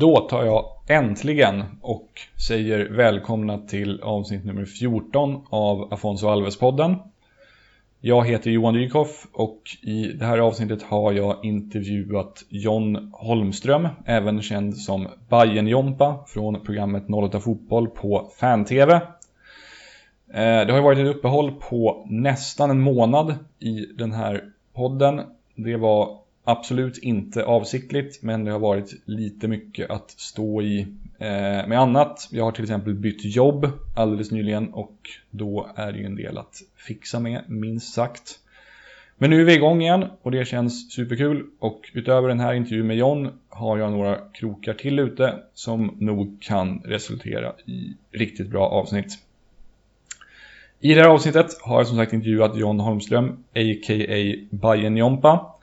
[0.00, 2.08] Då tar jag äntligen och
[2.48, 6.94] säger välkomna till avsnitt nummer 14 av Afonso Alves-podden.
[8.00, 14.42] Jag heter Johan Dykhoff och i det här avsnittet har jag intervjuat John Holmström, även
[14.42, 18.94] känd som Bajen jompa från programmet 08 Fotboll på Fan-TV.
[18.94, 19.00] Eh,
[20.66, 24.44] det har varit ett uppehåll på nästan en månad i den här
[24.74, 25.20] podden.
[25.54, 30.80] Det var absolut inte avsiktligt, men det har varit lite mycket att stå i
[31.18, 32.28] eh, med annat.
[32.30, 34.96] Jag har till exempel bytt jobb alldeles nyligen och
[35.30, 38.38] då är det ju en del att fixa med, minst sagt.
[39.18, 42.86] Men nu är vi igång igen och det känns superkul och utöver den här intervjun
[42.86, 48.68] med John har jag några krokar till ute som nog kan resultera i riktigt bra
[48.68, 49.18] avsnitt.
[50.80, 54.46] I det här avsnittet har jag som sagt intervjuat John Holmström, a.k.a.
[54.50, 55.57] Bajen Jompa.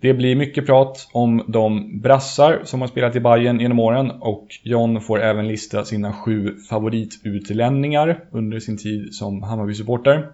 [0.00, 4.46] Det blir mycket prat om de brassar som har spelat i Bayern genom åren och
[4.62, 10.32] John får även lista sina sju favoritutlänningar under sin tid som Hammarby-supporter.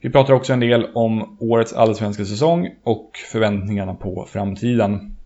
[0.00, 5.16] Vi pratar också en del om årets allsvenska säsong och förväntningarna på framtiden.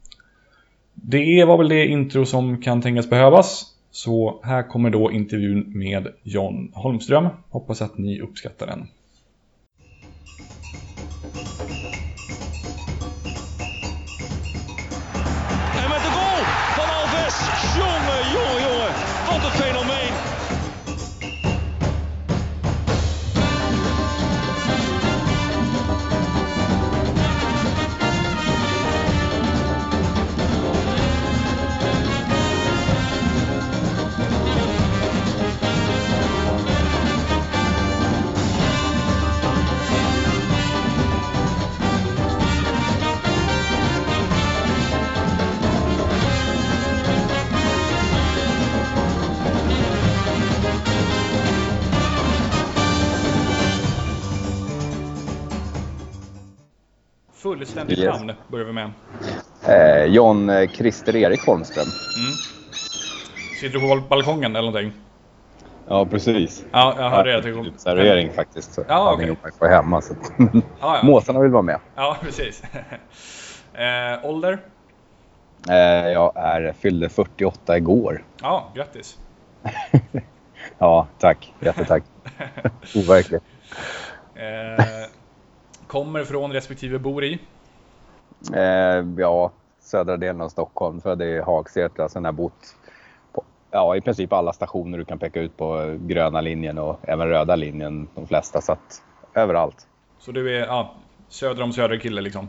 [0.94, 3.64] Det var väl det intro som kan tänkas behövas.
[3.90, 7.28] Så här kommer då intervjun med John Holmström.
[7.50, 8.88] Hoppas att ni uppskattar den.
[57.52, 58.20] Fullständigt yes.
[58.20, 58.90] namn börjar vi med.
[59.66, 61.84] Eh, John eh, Christer Erik Holmström.
[61.84, 62.32] Mm.
[63.60, 64.92] Sitter du på balkongen eller någonting?
[65.88, 66.64] Ja, precis.
[66.72, 67.48] Ja, jag hörde det.
[67.48, 68.74] Jag servering faktiskt.
[68.74, 69.14] Så ja.
[69.14, 69.34] Okay.
[69.58, 70.00] på hemma.
[70.00, 70.14] Så.
[70.38, 71.00] ja, ja.
[71.02, 71.78] Måsarna vill vara med.
[71.94, 72.62] Ja, precis.
[73.74, 74.58] eh, ålder?
[75.68, 78.24] Eh, jag är, fyllde 48 igår.
[78.42, 79.18] Ja, grattis.
[80.78, 81.54] ja, tack.
[81.60, 82.02] Jättetack.
[82.94, 83.44] Overkligt.
[84.34, 84.84] Eh,
[85.92, 87.38] kommer från respektive bor i?
[88.54, 91.00] Eh, ja, södra delen av Stockholm.
[91.00, 92.08] Född i Hagsätra.
[92.08, 92.76] Sen har jag bott
[93.32, 97.28] på ja, i princip alla stationer du kan peka ut på gröna linjen och även
[97.28, 98.08] röda linjen.
[98.14, 98.60] De flesta.
[98.60, 99.02] Så att
[99.34, 99.86] överallt.
[100.18, 100.94] Så du är ja,
[101.28, 102.48] söder om söder kille liksom?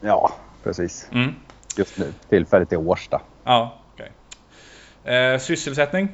[0.00, 0.30] Ja,
[0.62, 1.08] precis.
[1.12, 1.34] Mm.
[1.76, 2.12] Just nu.
[2.28, 3.20] Tillfälligt i Årsta.
[3.44, 4.12] Ja, okej.
[5.02, 5.14] Okay.
[5.14, 6.08] Eh, sysselsättning?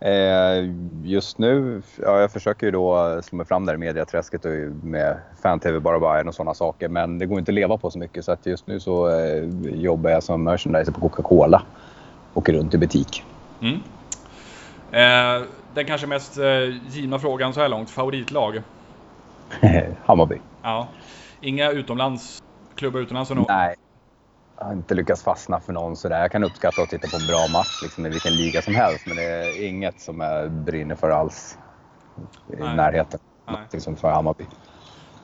[0.00, 0.70] Eh,
[1.02, 4.50] just nu, ja, jag försöker ju då slå mig fram där i mediaträsket och
[4.82, 6.88] med fan-tv bara Bayern och sådana saker.
[6.88, 9.44] Men det går inte att leva på så mycket så att just nu så eh,
[9.62, 11.62] jobbar jag som merchandiser på Coca-Cola.
[12.34, 13.24] Åker runt i butik.
[13.60, 13.82] Mm.
[14.90, 18.62] Eh, den kanske mest eh, givna frågan så här långt, favoritlag?
[20.04, 20.40] Hammarby.
[20.62, 20.88] Ja.
[21.40, 22.38] Inga utomlands,
[22.74, 23.30] klubbar utomlands?
[23.30, 23.85] Nej, jag
[24.56, 26.20] har inte lyckats fastna för någon sådär.
[26.20, 29.06] Jag kan uppskatta att titta på en bra match liksom, i vilken liga som helst,
[29.06, 31.58] men det är inget som jag brinner för alls
[32.52, 32.76] i Nej.
[32.76, 33.20] närheten.
[33.46, 33.80] Nej.
[33.80, 34.44] som för Hammarby.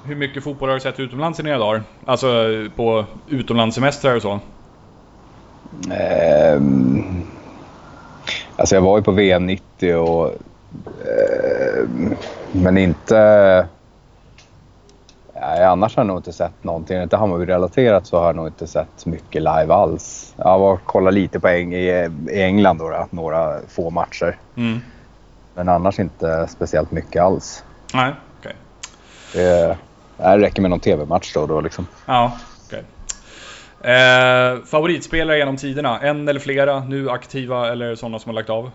[0.05, 1.83] Hur mycket fotboll har du sett utomlands i dina dagar?
[2.05, 2.29] Alltså
[2.77, 4.41] på utomlandssemestrar och så?
[6.57, 7.27] Um,
[8.57, 10.27] alltså jag var ju på VM 90 och...
[10.27, 11.89] Uh,
[12.53, 13.67] men inte
[15.47, 17.03] Nej, annars har jag nog inte sett någonting.
[17.03, 20.35] Inte Hammarby-relaterat så har jag nog inte sett mycket live alls.
[20.37, 24.37] Jag var kollat lite på Eng i, England då, då, några få matcher.
[24.57, 24.81] Mm.
[25.55, 27.65] Men annars inte speciellt mycket alls.
[27.95, 28.53] Nej, okej.
[29.31, 29.43] Okay.
[29.43, 29.77] Det,
[30.17, 31.87] det räcker med någon tv-match då, då liksom.
[32.07, 32.33] Ja,
[32.67, 32.85] okej.
[33.81, 33.93] Okay.
[33.93, 36.01] Eh, favoritspelare genom tiderna?
[36.01, 36.81] En eller flera?
[36.81, 38.71] Nu aktiva eller sådana som har lagt av?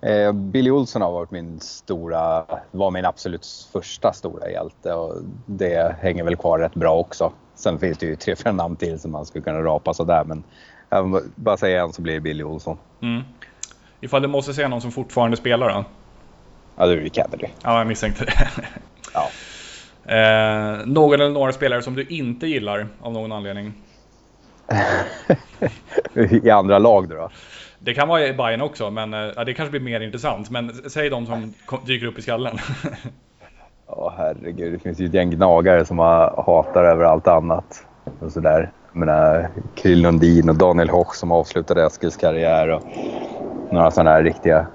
[0.00, 5.14] Eh, Billy Olsson har varit min stora, var min absolut första stora hjälte och
[5.46, 7.32] det hänger väl kvar rätt bra också.
[7.54, 10.44] Sen finns det ju tre, fyra namn till som man skulle kunna rapa sådär men
[10.88, 12.78] jag bara säga en så blir det Billy Olsson.
[13.02, 13.22] Mm.
[14.00, 15.84] Ifall du måste säga någon som fortfarande spelar då?
[16.76, 17.46] Ja, det är Rick Kennedy.
[17.62, 18.48] Ja, jag misstänkte det.
[19.14, 19.28] ja.
[20.14, 23.72] Eh, någon eller några spelare som du inte gillar av någon anledning?
[26.42, 27.30] I andra lag då?
[27.78, 30.50] Det kan vara i Bayern också, men eh, ja, det kanske blir mer intressant.
[30.50, 31.54] Men säg de som
[31.86, 32.58] dyker upp i skallen.
[33.90, 34.72] Ja, oh, herregud.
[34.72, 37.86] Det finns ju ett gäng gnagare som hatar över allt annat.
[38.20, 38.70] Och sådär.
[38.92, 42.82] menar, Krill Lundin och Daniel Hoch som avslutade Eskils karriär och
[43.70, 44.66] några sådana här riktiga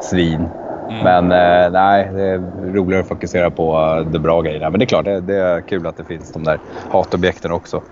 [0.00, 0.48] svin.
[0.90, 1.04] Mm.
[1.04, 2.38] Men eh, nej, det är
[2.72, 4.70] roligare att fokusera på uh, de bra grejerna.
[4.70, 7.82] Men det är klart, det, det, är kul att det finns de där hatobjekten också.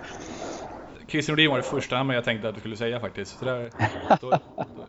[1.07, 3.39] Christian Nordin var det första namnet jag tänkte att du skulle säga faktiskt.
[3.39, 3.69] Så där,
[4.21, 4.29] då,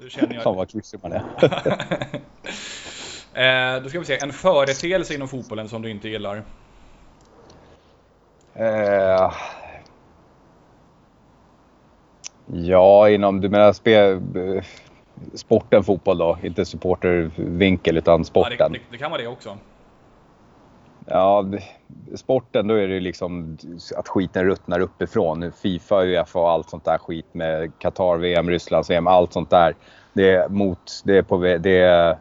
[0.01, 0.43] då känner jag...
[0.43, 1.23] Fan vad klyschig man är.
[3.35, 6.43] eh, då ska vi se, en företeelse inom fotbollen som du inte gillar?
[8.55, 9.33] Eh,
[12.47, 14.21] ja, inom, du menar spel,
[15.35, 16.39] sporten fotboll då?
[16.43, 18.57] Inte supportervinkel utan sporten.
[18.59, 19.59] Ja, det, det, det kan vara det också.
[21.07, 21.45] Ja,
[22.15, 23.59] sporten då är det liksom
[23.97, 25.53] att skiten ruttnar uppifrån.
[25.53, 29.75] Fifa, Uefa och allt sånt där skit med Qatar-VM, Rysslands-VM, allt sånt där.
[30.13, 32.19] Det är, mot, det är, på, det är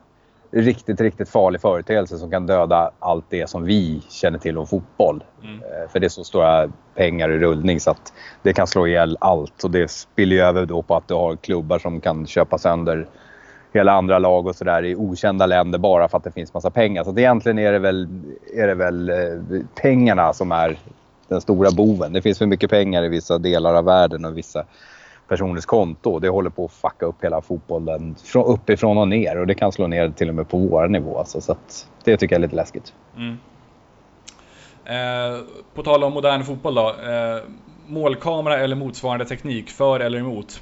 [0.52, 5.24] riktigt, riktigt farlig företeelse som kan döda allt det som vi känner till om fotboll.
[5.44, 5.56] Mm.
[5.56, 9.18] Eh, för det är så stora pengar i rullning så att det kan slå ihjäl
[9.20, 9.64] allt.
[9.64, 13.08] Och det spiller över då på att du har klubbar som kan köpa sönder
[13.74, 17.04] hela andra lag och sådär i okända länder bara för att det finns massa pengar.
[17.04, 18.08] Så egentligen är det väl,
[18.54, 19.16] är det väl eh,
[19.82, 20.78] pengarna som är
[21.28, 22.14] den stora boven.
[22.14, 24.66] Det finns för mycket pengar i vissa delar av världen och vissa
[25.28, 26.20] personers konto.
[26.20, 29.88] Det håller på att fucka upp hela fotbollen uppifrån och ner och det kan slå
[29.88, 31.18] ner till och med på vår nivå.
[31.18, 31.56] Alltså, så
[32.04, 32.94] det tycker jag är lite läskigt.
[33.18, 33.38] Mm.
[34.86, 35.40] Eh,
[35.74, 36.88] på tal om modern fotboll då.
[36.90, 37.44] Eh,
[37.88, 40.62] målkamera eller motsvarande teknik, för eller emot?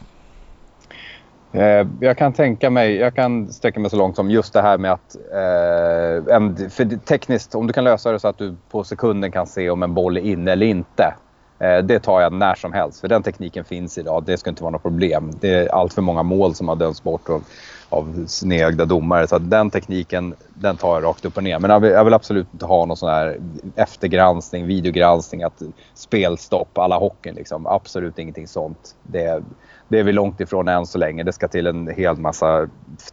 [1.55, 4.77] Eh, jag kan tänka mig, jag kan sträcka mig så långt som just det här
[4.77, 8.83] med att eh, en, för tekniskt, om du kan lösa det så att du på
[8.83, 11.13] sekunden kan se om en boll är inne eller inte.
[11.59, 14.23] Eh, det tar jag när som helst, för den tekniken finns idag.
[14.25, 15.31] Det ska inte vara något problem.
[15.39, 17.43] Det är allt för många mål som har dömts bort av,
[17.89, 19.27] av snedögda domare.
[19.27, 21.59] Så den tekniken, den tar jag rakt upp och ner.
[21.59, 23.37] Men jag vill, jag vill absolut inte ha någon sån här
[23.75, 25.61] eftergranskning, videogranskning, att
[25.93, 27.35] spelstopp alla hockeyn.
[27.35, 27.67] Liksom.
[27.67, 28.95] Absolut ingenting sånt.
[29.03, 29.43] Det,
[29.87, 31.23] det är vi långt ifrån än så länge.
[31.23, 32.69] Det ska till en hel massa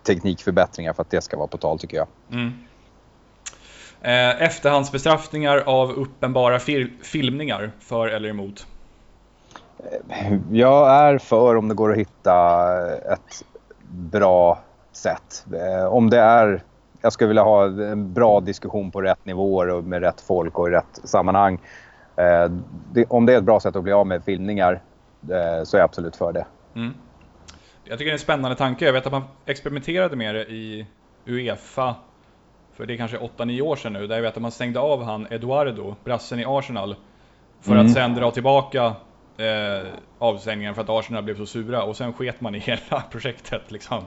[0.06, 2.06] teknikförbättringar för att det ska vara på tal tycker jag.
[2.30, 2.52] Mm.
[4.02, 8.66] Eh, efterhandsbestraffningar av uppenbara fil filmningar, för eller emot?
[10.08, 12.68] Eh, jag är för om det går att hitta
[13.12, 13.44] ett
[13.88, 14.58] bra
[14.92, 15.46] sätt.
[15.54, 16.62] Eh, om det är,
[17.00, 20.68] jag skulle vilja ha en bra diskussion på rätt nivåer och med rätt folk och
[20.68, 21.58] i rätt sammanhang.
[23.08, 24.80] om det är ett bra sätt att bli av med filmningar
[25.64, 26.44] så är jag absolut för det.
[26.74, 26.94] Mm.
[27.84, 28.84] Jag tycker det är en spännande tanke.
[28.84, 30.86] Jag vet att man experimenterade med det i
[31.26, 31.94] Uefa
[32.76, 35.02] för det är kanske 8-9 år sedan nu, där jag vet att man stängde av
[35.02, 36.96] han Eduardo, brassen i Arsenal,
[37.60, 37.86] för mm.
[37.86, 38.84] att sen dra tillbaka
[39.36, 39.86] eh,
[40.18, 42.58] avstängningen för att Arsenal blev så sura och sen sket man i
[42.90, 44.04] hela projektet liksom.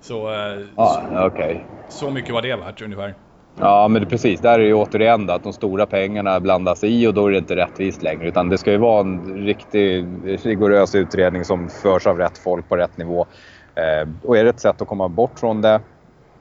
[0.00, 1.56] Så, eh, ah, okay.
[1.88, 3.14] så mycket var det värt ungefär.
[3.60, 4.40] Ja, men det, precis.
[4.40, 7.38] Där är det ju återigen att de stora pengarna blandas i och då är det
[7.38, 8.28] inte rättvist längre.
[8.28, 12.76] Utan det ska ju vara en riktig rigorös utredning som förs av rätt folk på
[12.76, 13.26] rätt nivå.
[13.74, 15.80] Eh, och är det ett sätt att komma bort från det,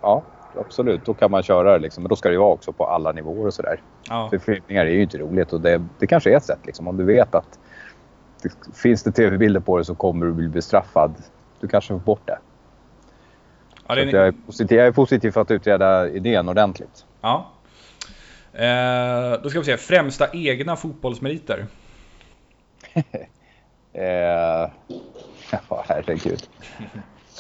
[0.02, 0.24] ja,
[0.60, 1.06] absolut.
[1.06, 2.04] Då kan man köra det liksom.
[2.04, 3.82] Men då ska det ju vara också på alla nivåer och sådär.
[4.10, 4.28] Ja.
[4.30, 6.88] För filmningar är ju inte roligt och det, det kanske är ett sätt liksom.
[6.88, 7.60] Om du vet att
[8.44, 11.16] det, finns det tv-bilder på det så kommer du bli bestraffad.
[11.60, 12.38] Du kanske får bort det.
[13.98, 14.16] Ja, är...
[14.16, 17.06] jag, är positiv, jag är positiv för att utreda idén ordentligt.
[17.22, 17.50] Ja.
[18.54, 21.66] Eh, då ska vi se, främsta egna fotbollsmeriter?
[23.94, 24.04] eh,
[25.70, 26.48] ja, herregud.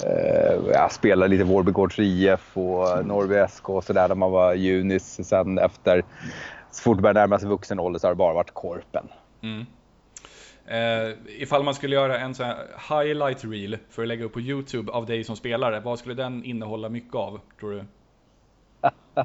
[0.05, 5.27] Eh, jag spelade lite Vårbygårds IF och Norrby SK och sådär när man var junis.
[5.27, 6.03] Sen efter,
[6.71, 9.07] så fort började närma sig vuxen ålder så har det bara varit Korpen.
[9.41, 9.65] Mm.
[10.65, 12.55] Eh, ifall man skulle göra en sån här
[12.89, 16.43] highlight reel för att lägga upp på Youtube av dig som spelare, vad skulle den
[16.43, 17.83] innehålla mycket av, tror du?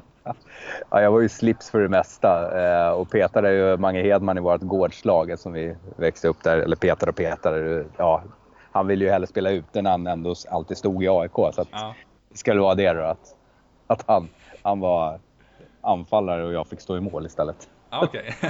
[0.89, 4.41] ja, jag var ju slips för det mesta eh, och petade ju Mange Hedman i
[4.41, 7.85] vårt gårdslag som vi växte upp där, eller petade och petade.
[7.97, 8.23] Ja,
[8.71, 11.35] han ville ju hellre spela ut när han ändå alltid stod i AIK.
[11.35, 11.95] Så att, ja.
[12.45, 13.35] det vara det då, att,
[13.87, 14.29] att han,
[14.61, 15.19] han var
[15.81, 17.69] anfallare och jag fick stå i mål istället.
[17.89, 18.33] Okej.
[18.41, 18.49] Okay.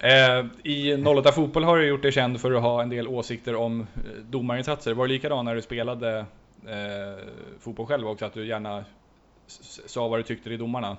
[0.10, 3.54] eh, I 08 Fotboll har du gjort dig känd för att ha en del åsikter
[3.54, 3.86] om eh,
[4.30, 4.94] domarinsatser.
[4.94, 6.18] Var det likadant när du spelade
[6.66, 7.24] eh,
[7.60, 8.24] fotboll själv också?
[8.24, 8.84] Att du gärna
[9.86, 10.96] sa vad du tyckte i domarna?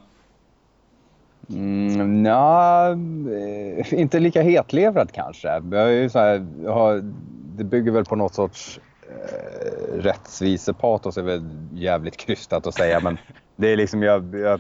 [1.50, 5.48] Mm, ja, eh, inte lika hetlevrad kanske.
[5.48, 7.02] Jag är ju så här, har,
[7.58, 13.00] det bygger väl på något sorts eh, rättvisepatos, är väl jävligt krystat att säga.
[13.00, 13.18] Men
[13.56, 14.60] det är liksom, jag, jag,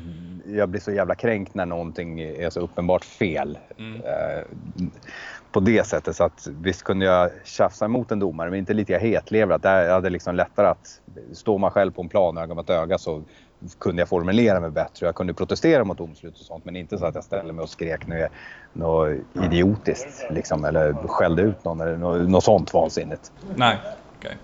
[0.55, 3.57] jag, blir så jävla kränkt när någonting är så uppenbart fel.
[3.77, 4.01] Mm.
[4.01, 4.43] Eh,
[5.51, 6.15] på det sättet.
[6.15, 9.61] Så att visst kunde jag tjafsa emot en domare, men inte lika hetlevrad.
[9.63, 11.01] Jag hade liksom lättare att,
[11.33, 13.23] står man själv på en plan öga mot öga så
[13.79, 15.05] kunde jag formulera mig bättre.
[15.05, 17.69] Jag kunde protestera mot domslut och sånt men inte så att jag ställde mig och
[17.69, 18.29] skrek något,
[18.73, 23.31] något idiotiskt liksom, eller skällde ut någon eller något, något sånt vansinnigt.
[23.55, 23.95] Nej, okej.
[24.19, 24.37] Okay.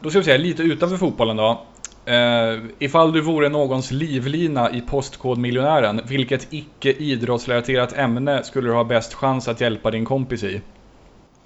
[0.00, 1.62] Då ska vi säga lite utanför fotbollen då.
[2.08, 8.84] Uh, ifall du vore någons livlina i Postkodmiljonären, vilket icke idrottsrelaterat ämne skulle du ha
[8.84, 10.60] bäst chans att hjälpa din kompis i?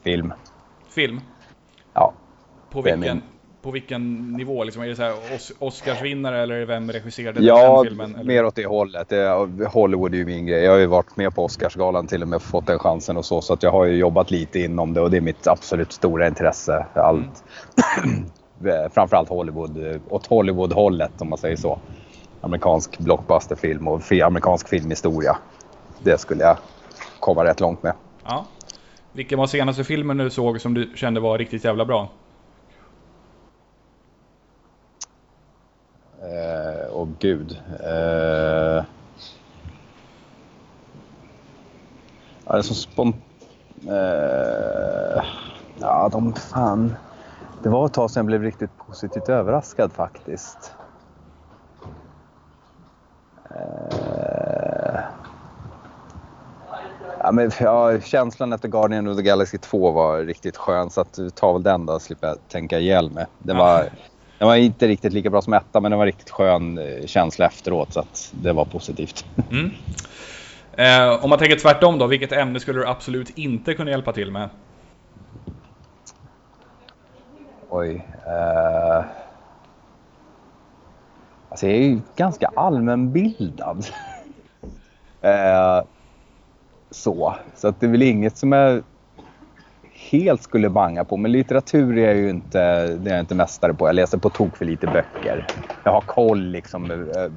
[0.04, 0.32] Film.
[0.94, 1.20] Film?
[1.94, 2.12] Ja.
[2.70, 3.22] På vilken,
[3.62, 4.64] på vilken nivå?
[4.64, 8.14] Liksom, är det så här Os Oscarsvinnare eller vem regisserade ja, den filmen?
[8.18, 9.12] Ja, mer åt det hållet.
[9.68, 10.64] Hollywood är ju min grej.
[10.64, 13.40] Jag har ju varit med på Oscarsgalan till och med fått den chansen och så.
[13.40, 16.28] Så att jag har ju jobbat lite inom det och det är mitt absolut stora
[16.28, 16.86] intresse.
[16.94, 17.44] Allt.
[18.04, 18.24] Mm.
[18.90, 21.78] Framförallt Hollywood, åt Hollywood-hållet om man säger så.
[22.40, 25.36] Amerikansk blockbusterfilm och amerikansk filmhistoria.
[25.98, 26.56] Det skulle jag
[27.20, 27.94] komma rätt långt med.
[28.24, 28.46] Ja.
[29.12, 32.08] Vilken var senaste filmen du såg som du kände var riktigt jävla bra?
[36.20, 37.58] Eh, åh gud.
[37.80, 38.84] Eh,
[42.44, 43.16] ja, det är så spont...
[43.88, 45.24] Eh,
[45.80, 46.94] ja, de fan...
[47.64, 50.72] Det var ett tag sedan jag blev riktigt positivt överraskad faktiskt.
[53.50, 55.00] Eh,
[57.18, 61.18] ja, men, ja, känslan efter Guardian of the Galaxy 2 var riktigt skön så att
[61.34, 63.26] ta väl den då slipper jag tänka ihjäl mig.
[63.38, 63.80] Den var,
[64.38, 67.46] den var inte riktigt lika bra som etta men det var riktigt skön eh, känsla
[67.46, 69.24] efteråt så att det var positivt.
[69.50, 69.70] Mm.
[70.72, 74.30] Eh, om man tänker tvärtom då, vilket ämne skulle du absolut inte kunna hjälpa till
[74.30, 74.48] med?
[77.74, 78.06] Oj.
[78.26, 79.04] Uh...
[81.48, 83.78] Alltså jag är ju ganska allmänbildad.
[83.78, 85.30] uh...
[85.30, 85.82] Eh,
[86.90, 87.34] så.
[87.54, 88.82] Så att det är väl inget som jag
[90.10, 91.16] helt skulle banga på.
[91.16, 93.88] Men litteratur är jag ju inte, det är jag inte mästare på.
[93.88, 95.46] Jag läser på tok för lite böcker.
[95.84, 97.32] Jag har koll liksom eh,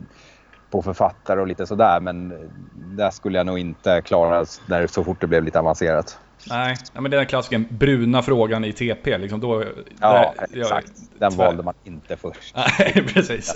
[0.72, 2.00] på författare och lite sådär.
[2.00, 2.34] Men
[2.74, 6.20] där skulle jag nog inte klara där så fort det blev lite avancerat.
[6.50, 9.18] Nej, ja, men den klassikern bruna frågan i TP.
[9.18, 9.64] Liksom, då,
[10.00, 10.92] ja, där, exakt.
[11.20, 11.46] Den tvär.
[11.46, 12.56] valde man inte först.
[12.80, 13.56] Nej, precis.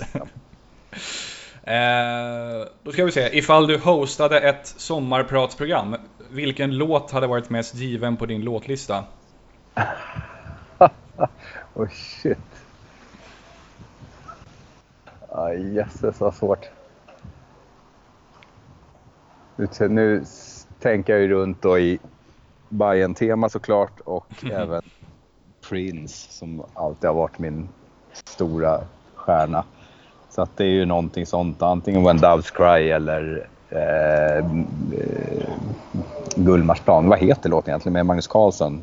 [1.62, 5.96] eh, då ska vi se, ifall du hostade ett sommarpratsprogram,
[6.30, 9.04] vilken låt hade varit mest given på din låtlista?
[11.74, 12.38] oh shit.
[15.28, 16.70] Ah, jösses vad svårt.
[19.56, 20.24] Nu, nu
[20.78, 21.98] tänker jag ju runt då i
[22.72, 24.56] bayern tema såklart och mm.
[24.56, 24.82] även
[25.68, 27.68] Prince som alltid har varit min
[28.12, 28.80] stora
[29.14, 29.64] stjärna.
[30.30, 34.44] Så att det är ju någonting sånt, antingen When Doves Cry eller eh, eh,
[36.36, 37.08] Gullmarsplan.
[37.08, 38.82] Vad heter låten egentligen med Magnus Carlsson?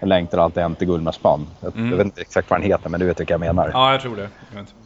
[0.00, 1.46] Jag längtar alltid hem till Gullmarsplan.
[1.60, 1.90] Jag, mm.
[1.90, 3.70] jag vet inte exakt vad den heter men du vet vilka jag menar.
[3.72, 4.28] Ja, jag tror det.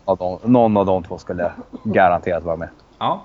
[0.07, 1.53] Jag någon av de två skulle
[1.85, 2.69] garanterat vara med.
[2.99, 3.23] Ja,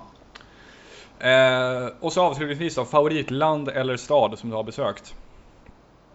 [1.22, 5.14] Eh, och så avslutningsvis då, favoritland eller stad som du har besökt?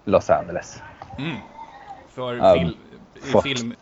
[0.06, 0.82] Los Angeles.
[1.18, 1.36] Mm.
[2.10, 2.74] För um,
[3.14, 3.74] fil film...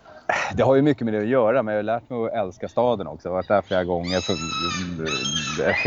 [0.53, 2.67] Det har ju mycket med det att göra, men jag har lärt mig att älska
[2.67, 3.27] staden också.
[3.27, 4.21] Jag har varit där flera gånger.
[4.21, 4.35] För,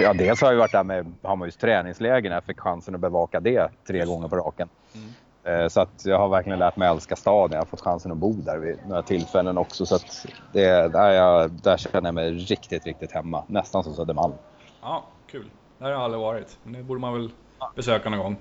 [0.03, 3.41] ja, dels har jag varit där med Hammarbys träningsläger när jag fick chansen att bevaka
[3.41, 4.69] det tre gånger på raken.
[4.95, 5.63] Mm.
[5.63, 7.53] Eh, så att jag har verkligen lärt mig att älska staden.
[7.53, 9.87] Jag har fått chansen att bo där vid några tillfällen också.
[9.87, 13.45] Så att det, där, jag, där känner jag mig riktigt, riktigt hemma.
[13.47, 14.35] Nästan som Södermalm.
[14.81, 15.51] Ja, kul.
[15.79, 16.59] Där har jag aldrig varit.
[16.63, 17.31] Men det borde man väl
[17.77, 18.37] besöka någon gång.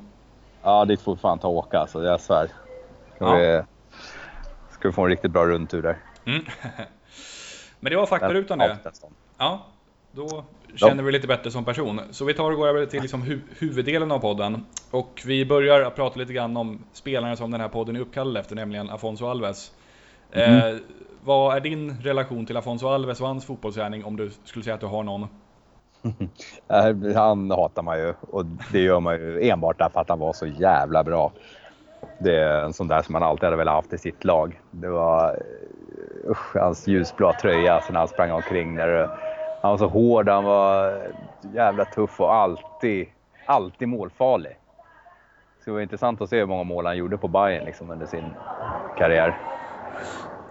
[0.64, 2.52] Ja, dit får vi fan ta och åka alltså, jag svär.
[3.16, 3.36] Ska, ja.
[3.36, 3.64] vi,
[4.74, 5.98] ska vi få en riktigt bra rundtur där.
[6.26, 6.46] Mm.
[7.80, 8.78] Men det var faktarutan det.
[9.38, 9.66] Ja,
[10.12, 10.44] då
[10.76, 12.02] känner vi lite bättre som person.
[12.12, 14.66] Så vi tar och går över till liksom hu huvuddelen av podden.
[14.92, 18.42] Och vi börjar att prata lite grann om spelaren som den här podden är uppkallad
[18.42, 19.72] efter, nämligen Afonso Alves.
[20.32, 20.76] Mm.
[20.76, 20.80] Eh,
[21.24, 24.82] vad är din relation till Afonso Alves och hans fotbollsgärning om du skulle säga att
[24.82, 25.28] du har någon?
[27.16, 30.48] han hatar man ju och det gör man ju enbart därför att han var så
[30.48, 31.32] jävla bra.
[32.20, 34.60] Det är en sån där som man alltid hade velat haft i sitt lag.
[34.72, 39.10] Det var eh, usch, hans ljusblå tröja sen han sprang omkring där.
[39.62, 41.02] Han var så hård, han var
[41.54, 43.08] jävla tuff och alltid,
[43.46, 44.58] alltid målfarlig.
[45.60, 48.06] Så det var intressant att se hur många mål han gjorde på Bayern liksom under
[48.06, 48.34] sin
[48.98, 49.38] karriär.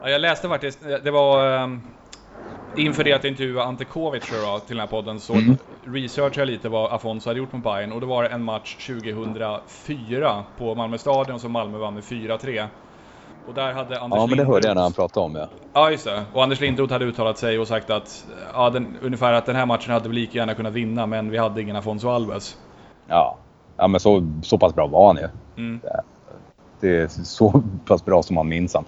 [0.02, 1.82] Ja, jag läste faktiskt, det var um
[2.76, 5.56] inför det att jag intervjuade Ante Kovic då, till den här podden så mm.
[5.84, 10.44] researchade jag lite vad Afonso hade gjort med Bayern och det var en match 2004
[10.58, 12.66] på Malmö Stadion som Malmö vann med 4-3.
[13.48, 15.48] Och där hade Anders Ja, men det hörde jag när han pratade om ja.
[15.72, 16.24] Ja, just det.
[16.32, 19.66] Och Anders Lindroth hade uttalat sig och sagt att ja, den, ungefär att den här
[19.66, 22.56] matchen hade vi lika gärna kunnat vinna men vi hade ingen Afonso Alves.
[23.08, 23.38] Ja,
[23.76, 25.28] ja men så, så pass bra var han ju.
[25.56, 25.80] Mm.
[25.82, 26.02] Det,
[26.80, 28.84] det är så pass bra som man minns han.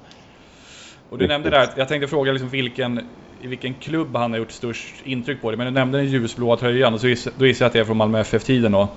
[1.10, 3.00] Och du nämnde där, jag tänkte fråga liksom vilken
[3.40, 5.58] i vilken klubb han har gjort störst intryck på dig.
[5.58, 7.84] Men du nämnde den ljusblåa tröjan och så gissar, då gissar jag att det är
[7.84, 8.88] från Malmö FF-tiden då.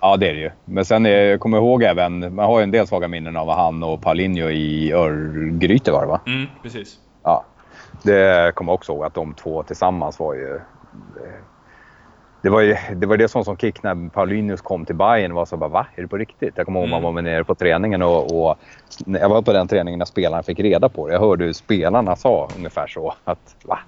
[0.00, 0.50] Ja, det är det ju.
[0.64, 3.50] Men sen är, jag kommer ihåg även, man har ju en del svaga minnen av
[3.50, 6.20] han och Paulinho i Örgryte var det va?
[6.26, 6.98] Mm, precis.
[7.22, 7.44] Ja,
[8.02, 10.60] det kommer jag också ihåg att de två tillsammans var ju...
[12.46, 15.46] Det var ju det, var det som som kick när Paulinus kom till Bayern var
[15.46, 15.86] så bara va?
[15.94, 16.52] Är det på riktigt?
[16.56, 17.02] Jag kommer ihåg mm.
[17.02, 18.58] man var nere på träningen och, och
[19.06, 21.12] jag var på den träningen när spelarna fick reda på det.
[21.12, 23.78] Jag hörde hur spelarna sa ungefär så att va?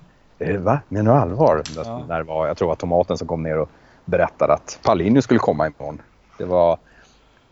[0.58, 0.80] Va?
[0.88, 1.62] Menar du allvar?
[1.76, 2.04] Ja.
[2.08, 3.70] När det var, jag tror att Tomaten som kom ner och
[4.04, 6.02] berättade att Paulinus skulle komma imorgon.
[6.38, 6.78] Det var,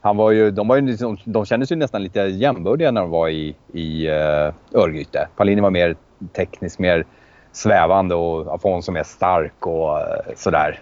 [0.00, 3.10] han var ju, de, var ju, liksom, de kändes ju nästan lite jämbördiga när de
[3.10, 5.28] var i, i uh, Örgryte.
[5.36, 5.96] Paulini var mer
[6.32, 7.04] tekniskt, mer
[7.52, 10.80] svävande och Afonso mer stark och uh, sådär.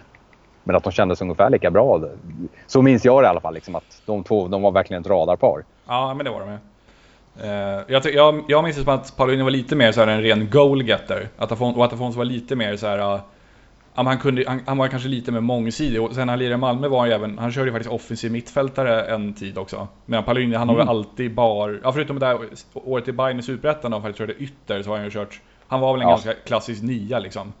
[0.67, 2.01] Men att de kändes ungefär lika bra.
[2.67, 3.53] Så minns jag det i alla fall.
[3.53, 5.63] Liksom, att de två de var verkligen ett radarpar.
[5.87, 6.57] Ja, men det var de ju.
[7.43, 10.21] Uh, jag, jag, jag minns det som att Paulini var lite mer så här en
[10.21, 11.29] ren goalgetter.
[11.37, 13.13] Att Afon, och att Afonso var lite mer så här...
[13.13, 13.19] Uh,
[13.93, 16.57] han, kunde, han, han, var kanske lite mer mångsidig och sen när han lirade i
[16.57, 19.87] Malmö var han även, han körde ju faktiskt offensiv mittfältare en tid också.
[20.05, 20.87] Men Paulini han har mm.
[20.87, 22.39] väl alltid bara, ja förutom det där
[22.73, 25.41] året i Bayern i Superettan då han faktiskt körde ytter så har han ju kört,
[25.67, 26.13] han var väl en ja.
[26.13, 27.53] ganska klassisk nia liksom.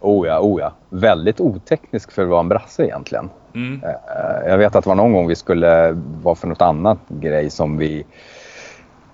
[0.00, 0.72] Oh ja, oh ja.
[0.88, 3.30] Väldigt oteknisk för att vara en brasse egentligen.
[3.54, 3.82] Mm.
[3.84, 7.50] Eh, jag vet att det var någon gång vi skulle vara för något annat grej
[7.50, 8.06] som vi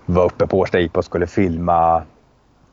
[0.07, 2.03] var uppe på Årsta och skulle filma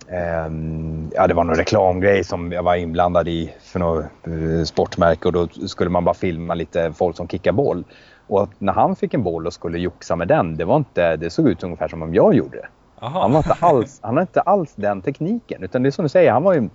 [0.09, 5.27] Ehm, ja, det var någon reklamgrej som jag var inblandad i för något eh, sportmärke
[5.27, 7.83] och då skulle man bara filma lite folk som kickar boll.
[8.27, 11.29] Och när han fick en boll och skulle joxa med den, det, var inte, det
[11.29, 12.67] såg ut ungefär som om jag gjorde det.
[12.99, 15.63] Han, var inte alls, han hade inte alls den tekniken.
[15.63, 16.69] Utan det är som du säger, han var ju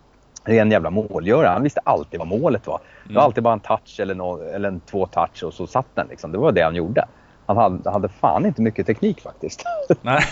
[0.45, 1.53] ren jävla målgörare.
[1.53, 2.81] Han visste alltid vad målet var.
[3.05, 3.25] Det var mm.
[3.25, 6.07] alltid bara en touch eller, no, eller en två touch och så satt den.
[6.11, 6.33] Liksom.
[6.33, 7.05] Det var det han gjorde.
[7.47, 9.65] Han hade, hade fan inte mycket teknik faktiskt.
[10.03, 10.23] Nej.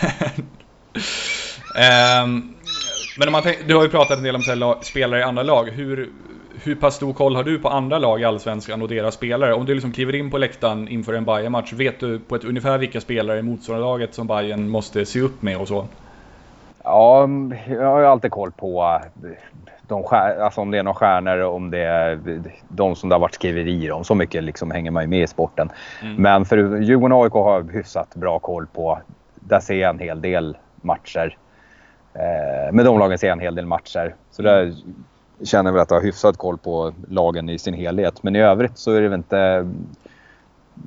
[2.23, 2.55] um,
[3.19, 5.43] Men om man tänk, du har ju pratat en del om här, spelare i andra
[5.43, 5.69] lag.
[5.69, 6.09] Hur,
[6.63, 9.53] hur pass stor koll har du på andra lag i Allsvenskan och deras spelare?
[9.53, 12.43] Om du liksom kliver in på läktaren inför en bayern match vet du på ett
[12.43, 15.87] ungefär vilka spelare i motståndarlaget som Bayern måste se upp med och så?
[16.83, 17.29] Ja,
[17.67, 19.01] jag har ju alltid koll på
[19.87, 22.19] de stjär, alltså om det är några stjärnor, om det är
[22.67, 24.03] de som det har varit skriverier om.
[24.03, 25.69] Så mycket liksom hänger man ju med i sporten.
[26.01, 26.15] Mm.
[26.15, 28.99] Men för Djurgården och AIK har jag hyfsat bra koll på.
[29.35, 31.37] Där ser jag en hel del matcher.
[32.13, 34.15] Eh, med de lagen ser jag en hel del matcher.
[34.31, 34.73] Så där
[35.43, 38.23] känner jag väl att jag har hyfsat koll på lagen i sin helhet.
[38.23, 39.69] Men i övrigt så är det väl inte...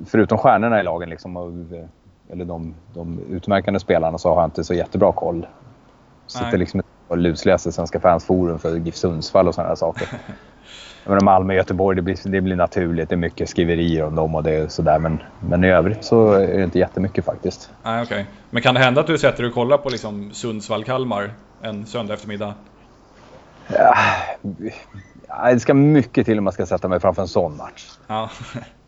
[0.06, 1.36] Förutom stjärnorna i lagen, liksom,
[2.30, 5.46] eller de, de utmärkande spelarna, så har jag inte så jättebra koll.
[6.26, 10.08] Sitter liksom och lusläser Svenska fans forum för GIF Sundsvall och sådana saker.
[11.06, 13.08] Men Malmö och Göteborg, det blir, det blir naturligt.
[13.08, 14.98] Det är mycket skriverier om dem och det sådär.
[14.98, 17.70] Men, men i övrigt så är det inte jättemycket faktiskt.
[17.82, 18.24] Nej, okay.
[18.50, 21.30] Men kan det hända att du sätter dig och kollar på liksom Sundsvall-Kalmar
[21.62, 22.54] en söndag eftermiddag?
[25.28, 27.90] Ja, det ska mycket till om man ska sätta mig framför en sån match.
[28.06, 28.30] Ja.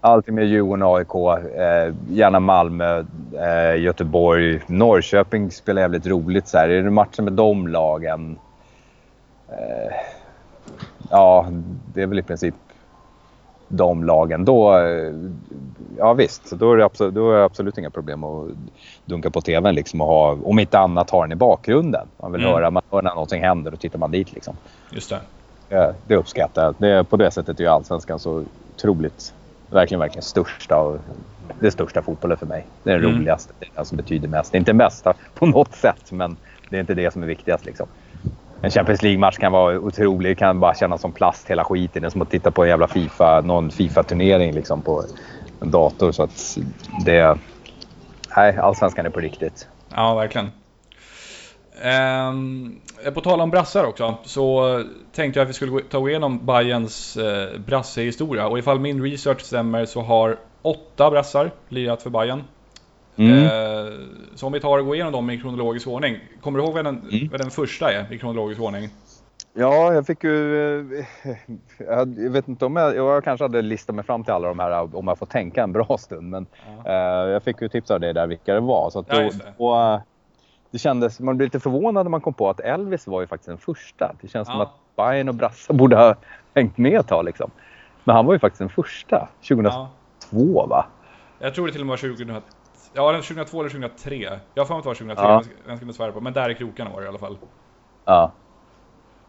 [0.07, 1.15] Alltid med Djurgården, AIK,
[1.55, 6.49] eh, gärna Malmö, eh, Göteborg, Norrköping spelar jävligt roligt.
[6.49, 6.69] Så här.
[6.69, 8.39] Är det matchen med de lagen?
[9.49, 9.95] Eh,
[11.11, 11.47] ja,
[11.95, 12.55] det är väl i princip
[13.69, 14.45] de lagen.
[14.45, 14.75] Då,
[15.99, 18.49] ja visst, då är, det absolut, då är det absolut inga problem att
[19.05, 22.07] dunka på tvn liksom och ha, om inte annat ha den i bakgrunden.
[22.17, 22.53] Man vill mm.
[22.53, 24.57] höra, man hör när någonting händer och tittar man dit liksom.
[24.91, 25.13] Just
[25.69, 25.95] det.
[26.07, 27.09] Det, uppskattar jag.
[27.09, 29.35] På det sättet är ju Allsvenskan så otroligt,
[29.71, 30.99] verkligen, verkligen största och
[31.61, 32.67] det största fotbollen för mig.
[32.83, 33.19] Det är den mm.
[33.19, 34.53] roligaste, det är den som betyder mest.
[34.53, 36.37] Det är inte bästa på något sätt, men
[36.71, 37.87] det är inte det som är viktigast liksom
[38.63, 40.31] en Champions League-match kan vara otrolig.
[40.31, 42.03] Det kan bara kännas som plast hela skiten.
[42.03, 45.05] Det är som att titta på en jävla FIFA, någon FIFA-turnering liksom på
[45.61, 46.13] en dator.
[46.13, 46.59] Så att
[47.05, 47.39] det...
[48.37, 49.69] Nej, allsvenskan är på riktigt.
[49.95, 50.51] Ja, verkligen.
[51.85, 52.81] Um,
[53.15, 57.61] på tal om brassar också, så tänkte jag att vi skulle ta igenom Bayerns eh,
[57.61, 58.47] brassehistoria.
[58.49, 62.43] Och ifall min research stämmer så har åtta brassar lirat för Bayern.
[63.17, 63.45] Mm.
[63.45, 63.93] Eh,
[64.35, 66.19] så om vi tar och går igenom dem i kronologisk ordning.
[66.41, 67.29] Kommer du ihåg vad den, mm.
[67.31, 68.89] vad den första är i kronologisk ordning?
[69.55, 70.99] Ja, jag fick ju...
[70.99, 71.07] Eh,
[71.89, 72.97] jag vet inte om jag...
[72.97, 75.73] Jag kanske hade listat mig fram till alla de här om jag får tänka en
[75.73, 76.31] bra stund.
[76.31, 76.47] Men
[76.85, 76.91] ja.
[76.91, 78.91] eh, jag fick ju tips av dig där vilka det var.
[78.91, 79.53] Så att ja, då, det.
[80.77, 81.21] Det kändes...
[81.21, 84.13] Man blev lite förvånad när man kom på att Elvis var ju faktiskt den första.
[84.21, 84.53] Det känns ja.
[84.53, 86.15] som att Bayern och Brassa borde ha
[86.55, 87.51] hängt med ett tag liksom.
[88.05, 89.29] Men han var ju faktiskt den första.
[89.49, 90.87] 2002 va?
[91.39, 92.41] Jag tror det till och med var 2003
[92.93, 94.41] Ja, den 2002 eller 2003.
[94.55, 95.43] Jag har för mig att det var 2003, ja.
[95.69, 96.21] jag ska inte svära på.
[96.21, 97.39] Men där i krokarna var det i alla fall.
[98.05, 98.33] Ja.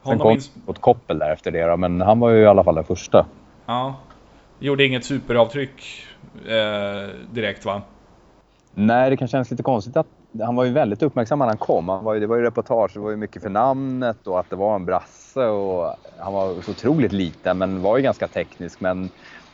[0.04, 0.52] Sen kom minst...
[0.66, 3.26] åt Koppel där efter det då, men han var ju i alla fall den första.
[3.66, 3.96] Ja.
[4.60, 6.06] Gjorde inget superavtryck
[6.48, 7.82] eh, direkt va?
[8.74, 10.08] Nej, det kan kännas lite konstigt att
[10.46, 11.90] han var ju väldigt uppmärksam när han kom.
[11.90, 14.50] Han var ju, det var ju reportage, det var ju mycket för namnet och att
[14.50, 18.82] det var en brasse och han var så otroligt liten men var ju ganska teknisk.
[18.82, 19.10] Men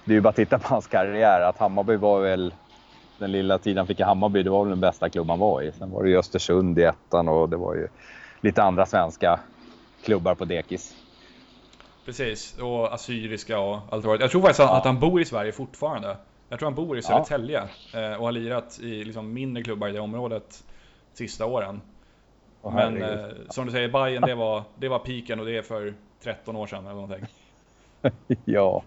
[0.06, 2.54] det är ju bara att titta på hans karriär att Hammarby var väl
[3.19, 5.62] den lilla tiden han fick i Hammarby, det var väl den bästa klubb han var
[5.62, 5.72] i.
[5.72, 7.88] Sen var det ju Östersund i ettan och det var ju
[8.41, 9.39] lite andra svenska
[10.04, 10.96] klubbar på dekis.
[12.06, 14.78] Precis, och assyriska och allt vad Jag tror faktiskt ja.
[14.78, 16.17] att han bor i Sverige fortfarande.
[16.50, 18.17] Jag tror han bor i Södertälje ja.
[18.17, 20.63] och har lirat i liksom mindre klubbar i det området
[21.13, 21.82] sista åren.
[22.62, 25.62] Oh, Men eh, som du säger, Bayern det var, det var piken och det är
[25.62, 27.26] för 13 år sedan eller någonting.
[28.45, 28.84] ja.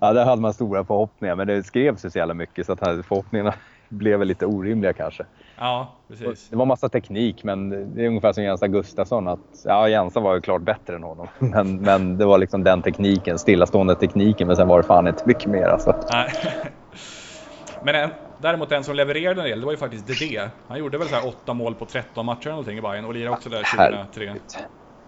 [0.00, 2.78] ja, där hade man stora förhoppningar men det skrevs ju så jävla mycket så att
[2.80, 3.54] förhoppningarna
[3.88, 5.24] blev väl lite orimliga kanske.
[5.58, 6.48] Ja, precis.
[6.48, 9.28] Det var massa teknik, men det är ungefär som Jensa Gustafsson.
[9.28, 11.28] Att, ja, Jensa var ju klart bättre än honom.
[11.38, 14.46] Men, men det var liksom den tekniken, stillastående tekniken.
[14.46, 15.94] Men sen var det fan inte mycket mer alltså.
[16.12, 16.30] Nej.
[17.82, 20.50] Men en, däremot den som levererade en del, det var ju faktiskt Dede.
[20.68, 23.14] Han gjorde väl så här åtta mål på 13 matcher eller någonting i Bayern och
[23.14, 23.62] lirade också där
[24.10, 24.38] 2003.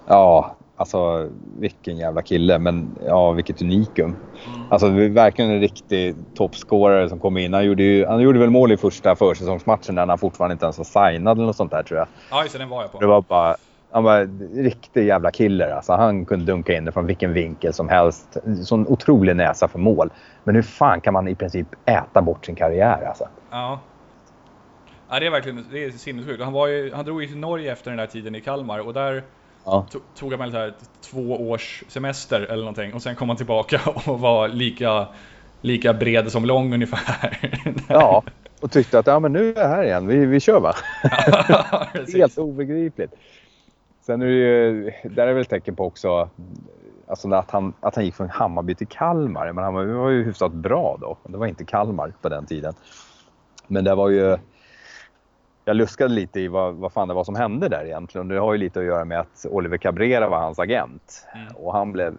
[0.06, 2.58] Ja, alltså vilken jävla kille.
[2.58, 4.04] Men ja, vilket unikum.
[4.04, 4.72] Mm.
[4.72, 7.54] Alltså verkligen en riktig toppscorare som kom in.
[7.54, 10.78] Han gjorde, ju, han gjorde väl mål i första försäsongsmatchen när han fortfarande inte ens
[10.78, 12.08] var signad eller något sånt där tror jag.
[12.30, 13.00] Ja, just det, den var jag på.
[13.00, 13.56] Det var bara,
[13.90, 14.30] han var
[14.62, 15.70] riktig jävla killer.
[15.70, 18.36] Alltså, han kunde dunka in det från vilken vinkel som helst.
[18.64, 20.10] Sån otrolig näsa för mål.
[20.44, 23.28] Men hur fan kan man i princip äta bort sin karriär alltså?
[23.50, 23.80] Ja.
[25.10, 26.42] Ja, det är verkligen det är sinnessjukt.
[26.42, 28.94] Han, var ju, han drog ju till Norge efter den där tiden i Kalmar och
[28.94, 29.22] där
[29.64, 29.86] ja.
[30.14, 34.20] tog han väl här två års semester eller någonting och sen kom han tillbaka och
[34.20, 35.06] var lika,
[35.60, 37.50] lika bred som lång ungefär.
[37.88, 38.22] Ja,
[38.60, 40.74] och tyckte att ja, men nu är jag här igen, vi, vi kör va?
[41.48, 43.14] Ja, Helt obegripligt.
[44.08, 46.28] Sen är det ju, där är väl ett tecken på också
[47.06, 49.52] alltså att, han, att han gick från Hammarby till Kalmar.
[49.52, 51.16] Men han var, ju hyfsat bra då.
[51.22, 52.74] Det var inte Kalmar på den tiden.
[53.66, 54.36] Men det var ju...
[55.64, 58.28] Jag luskade lite i vad, vad fan det var som hände där egentligen.
[58.28, 61.26] Det har ju lite att göra med att Oliver Cabrera var hans agent.
[61.34, 61.46] Mm.
[61.56, 62.16] Och han, blev,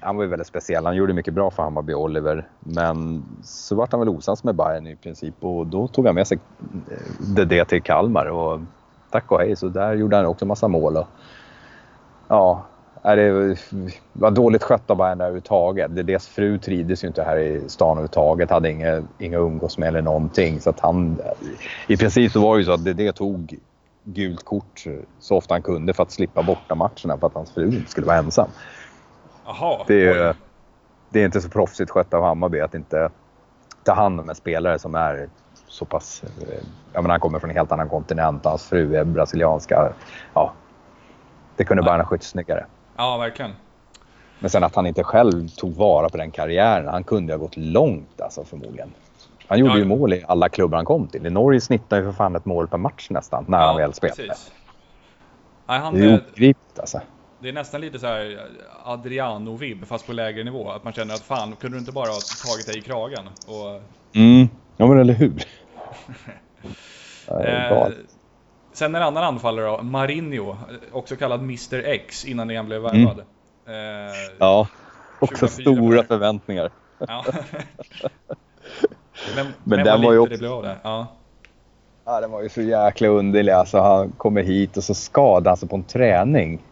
[0.00, 0.86] han var ju väldigt speciell.
[0.86, 2.48] Han gjorde mycket bra för Hammarby, Oliver.
[2.58, 6.26] Men så vart han väl osams med Bayern i princip och då tog han med
[6.26, 6.38] sig
[7.36, 8.26] det, det till Kalmar.
[8.26, 8.60] Och
[9.10, 10.96] tack och hej, så där gjorde han också massa mål.
[10.96, 11.06] Och,
[12.30, 12.62] ja,
[13.02, 13.56] det
[14.12, 16.06] var dåligt skött av Bayern överhuvudtaget.
[16.06, 18.50] Deras fru trivdes ju inte här i stan överhuvudtaget.
[18.50, 20.60] Hade inga, inga umgås med eller någonting.
[20.60, 21.18] Så att han,
[21.86, 23.58] I princip så var det ju så att det tog
[24.04, 24.84] gult kort
[25.18, 28.06] så ofta han kunde för att slippa borta matcherna för att hans fru inte skulle
[28.06, 28.48] vara ensam.
[29.44, 30.36] Aha, det,
[31.10, 33.10] det är inte så proffsigt skött av Hammarby att inte
[33.84, 35.28] ta hand om en spelare som är
[35.68, 36.22] så pass...
[36.92, 38.44] Jag menar, han kommer från en helt annan kontinent.
[38.44, 39.92] Hans fru är brasilianska.
[40.34, 40.52] Ja,
[41.60, 42.66] det kunde bara ha skött snyggare.
[42.96, 43.52] Ja, verkligen.
[44.38, 46.88] Men sen att han inte själv tog vara på den karriären.
[46.88, 48.90] Han kunde ha gått långt alltså förmodligen.
[49.46, 49.78] Han gjorde ja.
[49.78, 51.26] ju mål i alla klubbar han kom till.
[51.26, 53.94] I Norge snittade ju för fan ett mål per match nästan när ja, han väl
[53.94, 54.22] spelade.
[54.22, 54.52] Precis.
[55.66, 57.00] Nej, han, det är obegripligt alltså.
[57.38, 58.46] Det är nästan lite så här
[58.84, 60.70] Adriano-vibb fast på lägre nivå.
[60.70, 63.28] Att man känner att fan, kunde du inte bara ha tagit dig i kragen?
[63.46, 63.82] Och...
[64.20, 65.44] Mm, ja men eller hur.
[67.44, 67.88] eh,
[68.80, 70.56] Sen en annan anfallare då, Marinho,
[70.92, 73.22] också kallad Mr X innan han blev värvad.
[73.66, 74.06] Mm.
[74.08, 74.68] Eh, ja,
[75.18, 76.70] också stora förväntningar.
[76.98, 77.24] Ja.
[79.36, 80.32] men, men, den var ju också...
[80.32, 80.76] det blev av det.
[80.82, 81.06] Ja.
[82.04, 83.52] Ja, den var ju så jäkla underlig.
[83.52, 86.62] Alltså, han kommer hit och så skadar han sig på en träning.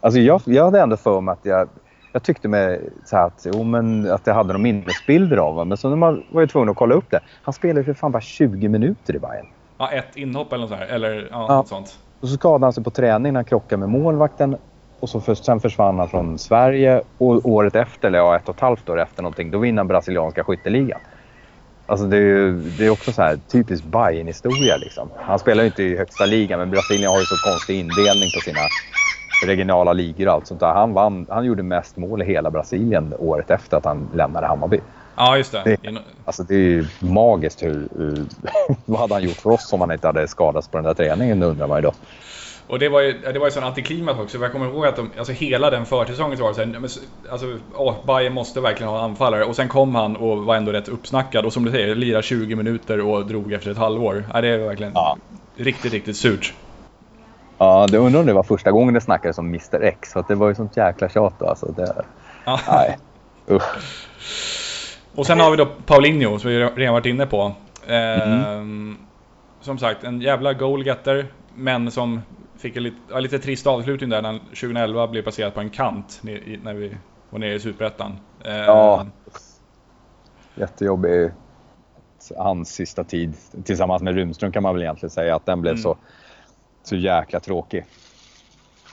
[0.00, 1.68] Alltså, jag, jag hade ändå för mig att jag,
[2.12, 5.68] jag tyckte mig så att, jo, men att jag hade några minnesbilder av honom.
[5.68, 7.20] Men så när man var ju tvungen att kolla upp det.
[7.42, 9.46] Han spelade för fan bara 20 minuter i Bayern.
[9.78, 10.90] Ja, ett inhopp eller något sånt.
[10.90, 11.56] Eller ja, ja.
[11.56, 11.98] Något sånt.
[12.20, 14.56] Och så skadade han sig på träning när han krockade med målvakten.
[15.00, 18.54] Och så för, sen försvann han från Sverige och året efter, eller ja, ett och
[18.54, 21.00] ett halvt år efter någonting, då vinner han brasilianska skytteligan.
[21.86, 25.10] Alltså det är ju det är också så här typisk bayern historia liksom.
[25.16, 28.40] Han spelar ju inte i högsta ligan, men Brasilien har ju så konstig indelning på
[28.40, 28.60] sina
[29.46, 30.72] regionala ligor och allt sånt där.
[30.72, 34.80] Han, vann, han gjorde mest mål i hela Brasilien året efter att han lämnade Hammarby.
[35.16, 35.76] Ja, just det.
[35.82, 37.88] det alltså det är ju magiskt hur,
[38.84, 41.42] vad hade han gjort för oss om han inte hade skadats på den där träningen
[41.42, 41.92] undrar man ju då.
[42.68, 45.10] Och det var ju, det var ju sån antiklimax också, jag kommer ihåg att de,
[45.18, 46.98] alltså hela den försäsongen så var det såhär,
[47.30, 49.44] alltså, åh, Bayern måste verkligen ha anfallare.
[49.44, 52.56] Och sen kom han och var ändå rätt uppsnackad och som du säger, lirade 20
[52.56, 54.24] minuter och drog efter ett halvår.
[54.32, 55.16] Ja, det är verkligen ja.
[55.56, 56.54] riktigt, riktigt surt.
[57.58, 60.34] Ja, det undrar om det var första gången det snackades om Mr X, för det
[60.34, 61.66] var ju sånt jäkla tjat då alltså.
[61.66, 62.04] Det,
[62.44, 62.60] ja.
[62.68, 62.98] Nej,
[63.50, 63.62] usch.
[65.16, 67.52] Och sen har vi då Paulinho som vi redan varit inne på.
[67.86, 68.96] Mm.
[69.60, 72.20] som sagt, en jävla goalgetter, men som
[72.58, 76.20] fick en lite, ja, lite trist avslutning där när 2011 blev placerad på en kant
[76.62, 76.96] när vi
[77.30, 78.18] var nere i Superettan.
[78.44, 79.10] Ja, ehm.
[80.54, 81.30] jättejobbig
[82.36, 85.82] hans sista tid tillsammans med Runström kan man väl egentligen säga att den blev mm.
[85.82, 85.96] så
[86.82, 87.84] så jäkla tråkig.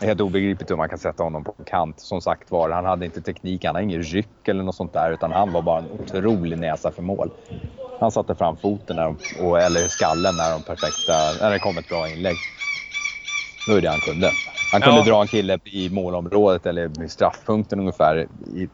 [0.01, 1.99] Helt obegripligt hur man kan sätta honom på kant.
[1.99, 5.11] Som sagt var, han hade inte teknik, han hade ingen ryck eller något sånt där.
[5.11, 7.31] Utan han var bara en otrolig näsa för mål.
[7.99, 11.77] Han satte fram foten när de, och, eller skallen när, de perfekta, när det kom
[11.77, 12.39] ett bra inlägg.
[13.65, 14.35] Det var det han kunde.
[14.71, 15.05] Han kunde ja.
[15.05, 18.27] dra en kille i målområdet eller i straffpunkten ungefär.
[18.47, 18.69] I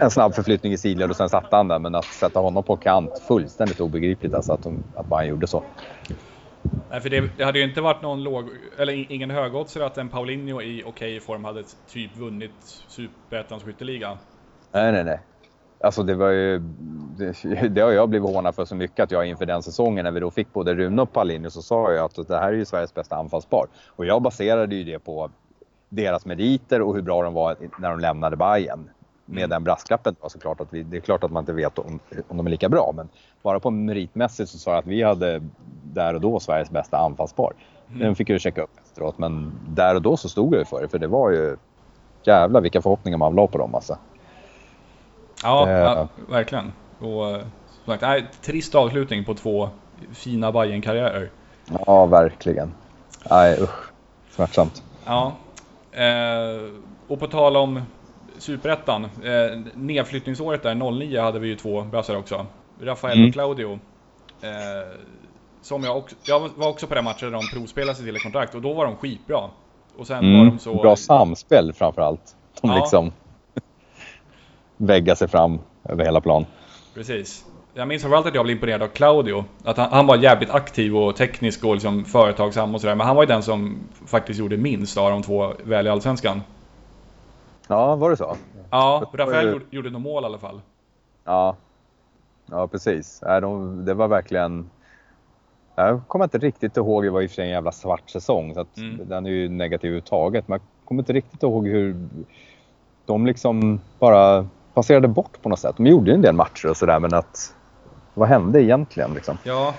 [0.00, 1.78] en snabb förflyttning i sidled och sen satte han där.
[1.78, 5.64] Men att sätta honom på kant, fullständigt obegripligt alltså att, de, att han gjorde så.
[6.90, 10.08] Nej, för det, det, hade ju inte varit någon låg, eller ingen högoddsare att en
[10.08, 14.18] Paulinho i okej okay form hade typ vunnit Superettans skytteliga.
[14.72, 15.20] Nej, nej, nej.
[15.80, 16.58] Alltså det var ju,
[17.18, 20.12] det, det, har jag blivit hånad för så mycket att jag inför den säsongen när
[20.12, 22.64] vi då fick både Rune och Paulinho så sa jag att det här är ju
[22.64, 23.66] Sveriges bästa anfallspar.
[23.88, 25.30] Och jag baserade ju det på
[25.88, 28.90] deras meriter och hur bra de var när de lämnade Bayern
[29.28, 29.50] med mm.
[29.50, 32.36] den brasklappen var såklart att vi, det är klart att man inte vet om, om
[32.36, 32.92] de är lika bra.
[32.96, 33.08] Men
[33.42, 35.42] bara på meritmässigt så sa jag att vi hade
[35.82, 37.52] där och då Sveriges bästa anfallspar.
[37.88, 38.00] Mm.
[38.00, 40.88] Den fick jag checka upp efteråt, men där och då så stod jag för det.
[40.88, 41.56] För det var ju
[42.22, 43.98] jävla vilka förhoppningar man la på dem alltså.
[45.42, 45.76] Ja, eh.
[45.76, 46.72] ja verkligen.
[46.98, 47.42] Och
[47.86, 49.68] sagt, nej, trist avslutning på två
[50.12, 51.30] fina bayern karriärer
[51.86, 52.74] Ja, verkligen.
[53.30, 53.90] Nej, usch.
[54.30, 54.82] Smärtsamt.
[55.04, 55.32] Ja.
[55.92, 56.72] Eh,
[57.08, 57.82] och på tal om
[58.38, 62.46] Superettan, eh, nedflyttningsåret där, 09, hade vi ju två brassar också.
[62.80, 63.28] Rafael mm.
[63.28, 63.78] och Claudio.
[64.42, 64.98] Eh,
[65.62, 68.22] som jag, också, jag var också på den matchen där de provspelade sig till ett
[68.22, 69.40] kontrakt och då var de skitbra.
[69.96, 70.38] Och sen mm.
[70.38, 70.74] var de så...
[70.74, 72.36] Bra samspel framförallt.
[72.60, 72.76] De ja.
[72.76, 73.12] liksom
[74.76, 76.46] väggar sig fram över hela plan.
[76.94, 77.44] Precis.
[77.74, 79.44] Jag minns framförallt att jag blev imponerad av Claudio.
[79.64, 82.94] Att han, han var jävligt aktiv och teknisk och liksom företagsam och sådär.
[82.94, 86.42] Men han var ju den som faktiskt gjorde minst av de två väl i Allsvenskan.
[87.68, 88.36] Ja, var det så?
[88.70, 89.60] Ja, Rafael ju...
[89.70, 90.60] gjorde nog mål i alla fall.
[91.24, 91.56] Ja,
[92.46, 93.20] ja precis.
[93.84, 94.70] det var verkligen...
[95.74, 98.54] Jag kommer inte riktigt ihåg, det var i och för sig en jävla svart säsong
[98.54, 99.08] så att mm.
[99.08, 100.48] den är ju negativ överhuvudtaget.
[100.48, 102.08] Men jag kommer inte riktigt ihåg hur
[103.06, 105.76] de liksom bara passerade bort på något sätt.
[105.76, 107.54] De gjorde en del matcher och sådär men att
[108.14, 109.38] vad hände egentligen liksom?
[109.44, 109.74] Ja,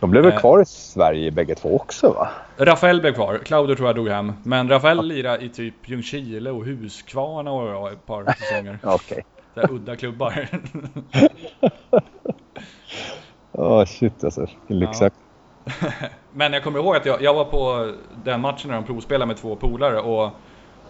[0.00, 0.38] de blev väl eh.
[0.38, 2.28] kvar i Sverige bägge två också va?
[2.56, 4.32] Rafael blev kvar, Claudio tror jag dog hem.
[4.42, 8.78] Men Rafael lirade i typ Ljungskile och Huskvarna och ett par säsonger.
[8.84, 9.24] Okej.
[9.54, 9.76] Okay.
[9.76, 10.48] udda klubbar.
[13.52, 15.16] Åh oh, shit alltså, lyxjakt.
[15.64, 15.72] Ja.
[16.32, 17.92] Men jag kommer ihåg att jag, jag var på
[18.24, 20.30] den matchen när de provspelade med två polare och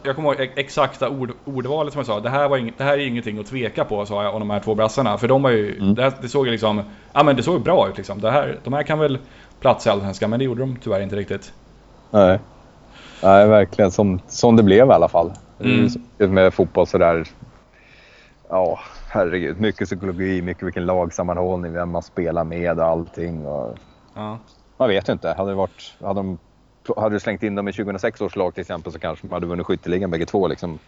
[0.03, 2.21] jag kommer ihåg exakta ord, ordvalet som jag sa.
[2.21, 4.51] Det här, var ing, det här är ingenting att tveka på, sa jag om de
[4.51, 5.19] här två brassarna.
[5.19, 5.95] För de var ju, mm.
[5.95, 6.83] det, det, såg liksom,
[7.13, 8.21] ja men det såg bra ut liksom.
[8.21, 9.19] Det här, de här kan väl
[9.61, 11.53] platsa i Allsvenskan, men det gjorde de tyvärr inte riktigt.
[12.11, 12.39] Nej,
[13.23, 15.33] Nej verkligen som, som det blev i alla fall.
[15.61, 16.35] Mm.
[16.35, 17.27] Med fotboll sådär,
[18.49, 18.79] ja
[19.11, 19.61] herregud.
[19.61, 23.47] Mycket psykologi, mycket vilken lagsammanhållning, vem man spelar med och allting.
[23.47, 23.77] Och...
[24.15, 24.39] Ja.
[24.77, 25.35] Man vet ju inte.
[25.37, 26.39] Hade, det varit, hade de
[26.97, 29.47] hade du slängt in dem i 2006 års lag till exempel så kanske de hade
[29.47, 30.49] vunnit skytteligan bägge två.
[30.49, 30.79] Liksom.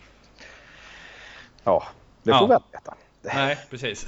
[1.64, 1.82] Ja,
[2.22, 2.46] det får ja.
[2.46, 2.94] vi aldrig veta.
[3.22, 4.06] Nej, precis.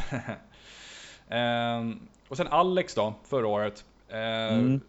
[1.29, 3.85] ehm, och sen Alex då, förra året.
[4.09, 4.81] Ehm, mm.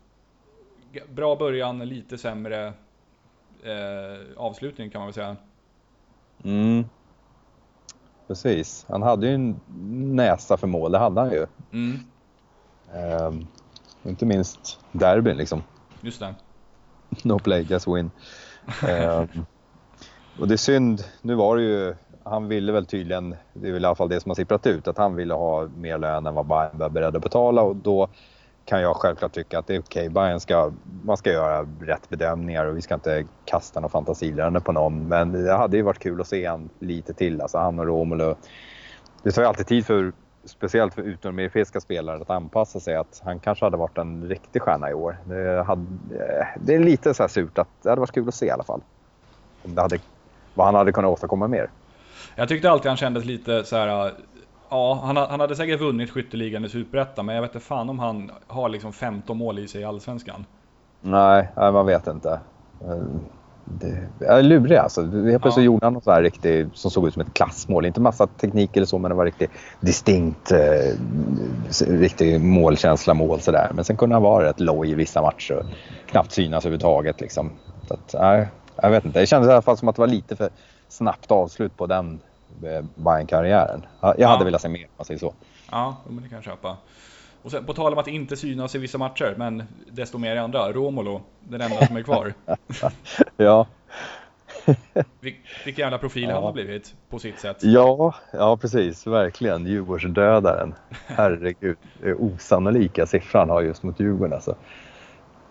[1.10, 2.74] Bra början, lite sämre
[3.64, 5.36] eh, avslutning kan man väl säga.
[6.44, 6.86] Mm.
[8.28, 8.86] Precis.
[8.90, 9.60] Han hade ju en
[10.16, 11.48] näsa för mål, det hade han ju.
[11.72, 12.00] Mm.
[12.94, 13.48] Ehm,
[14.04, 15.64] inte minst derbyn liksom.
[16.02, 16.36] Just det.
[17.24, 18.12] no play, just win.
[18.88, 19.24] eh,
[20.40, 23.84] och det är synd, nu var det ju, han ville väl tydligen, det är väl
[23.84, 26.36] i alla fall det som har sipprat ut, att han ville ha mer lön än
[26.36, 28.10] vad Bayern var beredd att betala och då
[28.66, 30.10] kan jag självklart tycka att det är okej, okay.
[30.10, 30.72] Bayern ska,
[31.04, 35.08] man ska göra rätt bedömningar och vi ska inte kasta någon fantasilärande på någon.
[35.08, 38.36] Men det hade ju varit kul att se han lite till, alltså han och Romulo.
[39.24, 40.14] Det tar ju alltid tid för
[40.46, 42.96] speciellt för utomeuropeiska spelare att anpassa sig.
[42.96, 45.18] Att han kanske hade varit en riktig stjärna i år.
[45.26, 45.86] Det, hade,
[46.60, 48.64] det är lite så här surt att det hade varit kul att se i alla
[48.64, 48.82] fall.
[49.64, 50.00] Om det hade,
[50.54, 51.70] vad han hade kunnat åstadkomma mer.
[52.36, 54.12] Jag tyckte alltid han kändes lite så här.
[54.70, 58.00] Ja, han, han hade säkert vunnit skytteligan i Superettan, men jag vet inte fan om
[58.00, 60.46] han har liksom 15 mål i sig i Allsvenskan.
[61.02, 62.40] Nej, man vet inte
[63.66, 65.02] det är lurig alltså.
[65.02, 65.62] Helt plötsligt ja.
[65.62, 67.86] gjorde han något så riktigt som såg ut som ett klassmål.
[67.86, 70.94] Inte massa teknik eller så, men det var riktigt distinkt, eh,
[71.88, 73.72] riktig målkänsla mål sådär.
[73.74, 75.66] Men sen kunde han vara rätt loj i vissa matcher och
[76.10, 77.52] knappt synas överhuvudtaget liksom.
[77.88, 78.48] Så att, nej,
[78.82, 79.20] jag vet inte.
[79.20, 80.50] Det kändes i alla fall som att det var lite för
[80.90, 82.20] snabbt avslut på den
[82.64, 83.86] eh, Bayern-karriären.
[84.02, 84.28] Jag ja.
[84.28, 85.34] hade velat se mer om man säger så.
[85.72, 86.78] Ja, men det kan jag köpa.
[87.46, 90.40] Och sen, på tal om att inte synas i vissa matcher, men desto mer i
[90.40, 90.72] andra.
[90.72, 92.34] Romolo, den enda som är kvar.
[93.38, 93.68] ja.
[95.20, 96.34] Vil, vilken jävla profil ja.
[96.34, 97.58] han har blivit på sitt sätt.
[97.60, 99.08] Ja, ja precis.
[99.08, 99.66] Verkligen.
[99.66, 100.74] Djurgårdsdödaren.
[101.08, 101.78] Herregud.
[102.20, 104.56] Osannolika siffran har just mot Djurgården alltså.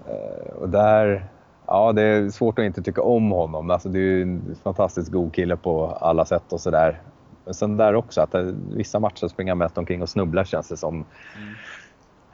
[0.08, 1.28] Eh, och där,
[1.66, 3.70] Ja, det är svårt att inte tycka om honom.
[3.70, 7.00] Alltså, det är ju en fantastiskt god kille på alla sätt och sådär.
[7.44, 10.68] Men sen där också att det, vissa matcher springer han mest omkring och snubblar känns
[10.68, 10.94] det som.
[10.94, 11.54] Mm.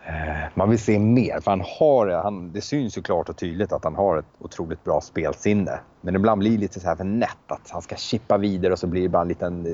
[0.06, 3.72] Eh, man vill se mer, för han har, han, det syns ju klart och tydligt
[3.72, 5.80] att han har ett otroligt bra spelsinne.
[6.00, 8.78] Men ibland blir det lite så här för nätt att han ska chippa vidare och
[8.78, 9.66] så blir det bara en liten,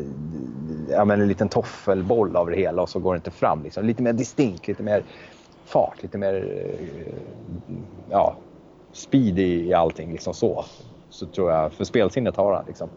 [0.90, 3.62] ja, men en liten toffelboll av det hela och så går det inte fram.
[3.62, 3.84] Liksom.
[3.84, 5.02] Lite mer distinkt, lite mer
[5.64, 7.14] fart, lite mer eh,
[8.10, 8.36] ja,
[8.92, 10.12] speed i, i allting.
[10.12, 10.64] Liksom så.
[11.10, 12.64] så tror jag, för spelsinnet har han.
[12.66, 12.88] Liksom.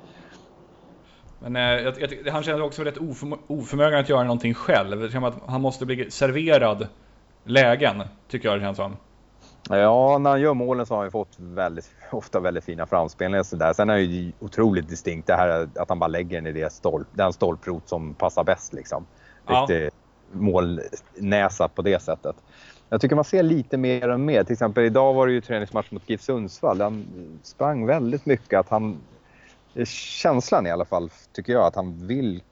[1.39, 1.93] Men eh, jag,
[2.25, 5.11] jag, han känner också rätt oförmö oförmögen att göra någonting själv.
[5.11, 6.87] Det att han måste bli serverad
[7.49, 8.97] lägen, tycker jag det känns som.
[9.69, 13.43] Ja, när han gör målen så har han fått väldigt, ofta väldigt fina framspelningar.
[13.43, 13.73] Så där.
[13.73, 16.73] Sen är det ju otroligt distinkt det här att han bara lägger den i det
[16.73, 18.73] stolp, den stolprot som passar bäst.
[18.73, 19.05] Liksom.
[19.47, 19.89] Riktig ja.
[20.31, 22.35] målnäsa på det sättet.
[22.89, 24.43] Jag tycker man ser lite mer och mer.
[24.43, 26.81] Till exempel idag var det ju träningsmatch mot GIF Sundsvall.
[26.81, 27.05] Han
[27.43, 28.59] sprang väldigt mycket.
[28.59, 28.97] Att han,
[29.85, 32.43] känslan i alla fall tycker jag att han vill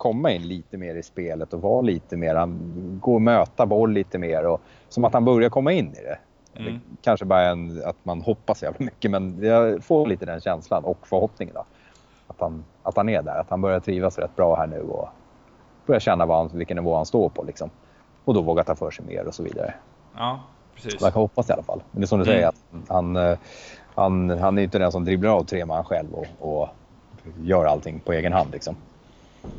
[0.00, 2.58] komma in lite mer i spelet och vara lite mer, han
[3.02, 6.18] går och möta boll lite mer och som att han börjar komma in i det.
[6.60, 6.72] Mm.
[6.72, 10.84] det kanske bara en, att man hoppas jävligt mycket men jag får lite den känslan
[10.84, 11.64] och förhoppningen då.
[12.26, 15.08] Att han, att han är där, att han börjar trivas rätt bra här nu och
[15.86, 17.70] börjar känna vad han, vilken nivå han står på liksom.
[18.24, 19.74] Och då vågar ta för sig mer och så vidare.
[20.16, 20.40] Ja,
[20.74, 21.00] precis.
[21.00, 21.82] Man kan hoppas i alla fall.
[21.90, 22.34] Men det är som du mm.
[22.34, 23.38] säger, att han, eh,
[23.94, 26.68] han, han är inte den som dribblar av tre man själv och, och
[27.42, 28.76] gör allting på egen hand liksom.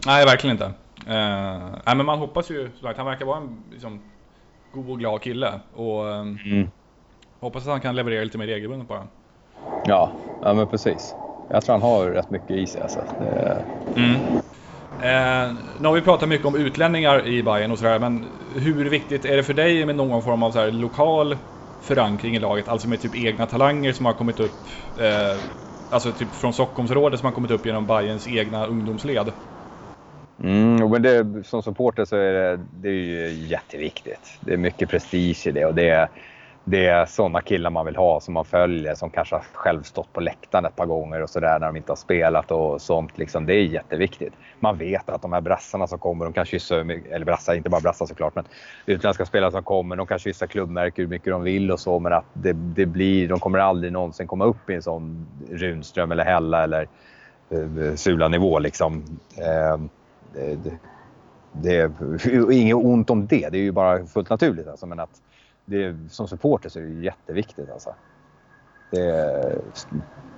[0.06, 0.66] Nej, verkligen inte.
[0.66, 4.02] Uh, nej, men man hoppas ju, att han verkar vara en liksom,
[4.74, 5.60] god och glad kille.
[5.76, 6.70] Och um, mm.
[7.40, 9.08] hoppas att han kan leverera lite mer regelbundet bara.
[9.86, 11.16] Ja, ja men precis.
[11.50, 12.82] Jag tror han har rätt mycket i sig.
[12.82, 13.00] Alltså.
[13.20, 13.66] Det...
[13.96, 14.16] Mm.
[15.02, 19.26] Eh, nu har vi pratat mycket om utlänningar i Bayern och sådär, men hur viktigt
[19.26, 21.38] är det för dig med någon form av så här, lokal
[21.82, 22.68] förankring i laget?
[22.68, 24.52] Alltså med typ egna talanger som har kommit upp,
[24.98, 25.38] eh,
[25.90, 29.32] alltså typ från Stockholmsrådet som har kommit upp genom Bayerns egna ungdomsled?
[30.44, 34.40] Mm, men det, som supporter så är det, det är ju jätteviktigt.
[34.40, 36.10] Det är mycket prestige i det och det är,
[36.64, 40.14] det är sådana killar man vill ha som man följer som kanske har själv stått
[40.14, 43.18] på läktaren ett par gånger och sådär när de inte har spelat och sånt.
[43.18, 44.34] Liksom, det är jätteviktigt.
[44.60, 47.82] Man vet att de här brassarna som kommer, de kan kyssa, eller brassar, inte bara
[47.82, 48.46] brassar såklart, men
[48.86, 52.14] utländska spelare som kommer, de kan kyssa klubbmärken hur mycket de vill och så, men
[52.14, 56.24] att det, det blir, de kommer aldrig någonsin komma upp i en sån Runström eller
[56.24, 56.88] Hälla eller
[57.50, 59.04] eh, Sula-nivå liksom.
[59.38, 59.78] Eh,
[60.34, 60.78] det, det,
[61.52, 64.68] det är inget ont om det, det är ju bara fullt naturligt.
[64.68, 65.22] Alltså, men att
[65.66, 67.72] det som supporter så är det jätteviktigt.
[67.72, 67.96] Alltså.
[68.92, 69.62] Det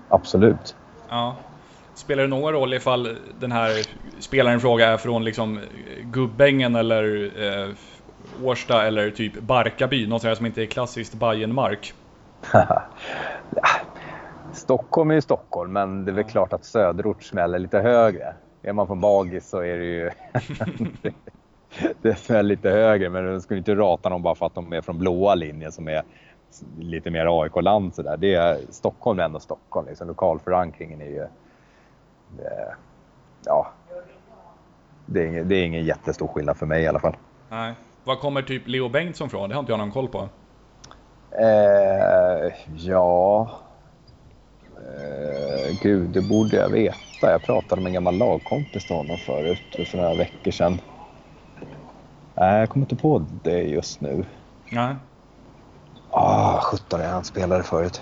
[0.09, 0.75] absolut.
[1.09, 1.35] Ja.
[1.95, 3.69] Spelar det någon roll ifall den här
[4.19, 5.59] spelaren i fråga är från liksom
[6.03, 7.69] Gubbängen eller eh,
[8.43, 11.93] Årsta eller typ Barkarby, något sånt som inte är klassiskt Bajenmark?
[14.53, 18.73] Stockholm är ju Stockholm, men det är väl klart att söderort smäller lite högre är
[18.73, 20.09] man från Bagis så är det ju...
[22.01, 24.81] det är lite högre, men du skulle inte rata dem bara för att de är
[24.81, 26.03] från blåa linjen som är
[26.79, 28.17] lite mer AIK-land sådär.
[28.17, 29.87] Det är Stockholm är ändå Stockholm.
[29.87, 30.07] Liksom.
[30.07, 31.27] Lokalförankringen är ju...
[32.37, 32.75] Det,
[33.45, 33.71] ja.
[35.05, 37.15] Det är, ingen, det är ingen jättestor skillnad för mig i alla fall.
[37.49, 37.73] Nej.
[38.03, 39.49] Var kommer typ Leo Bengtsson från?
[39.49, 40.29] Det har inte jag någon koll på.
[41.31, 43.49] Eh, ja...
[44.83, 47.31] Eh, gud, det borde jag veta.
[47.31, 50.81] Jag pratade med en gammal lagkompis till honom förut, för några veckor sedan.
[52.35, 54.25] Nej, jag kommer inte på det just nu.
[54.69, 54.95] Nej.
[56.09, 58.01] Ah, 17 är han spelade förut.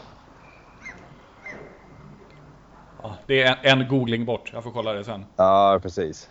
[3.04, 5.26] Ja, det är en, en googling bort, jag får kolla det sen.
[5.36, 6.30] Ja, precis.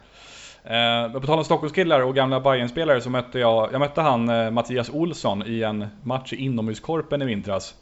[0.65, 4.51] Eh, på tal om Stockholmskillar och gamla Bayern-spelare så mötte jag, jag mötte han eh,
[4.51, 7.75] Mattias Olsson i en match i inomhuskorpen i vintras.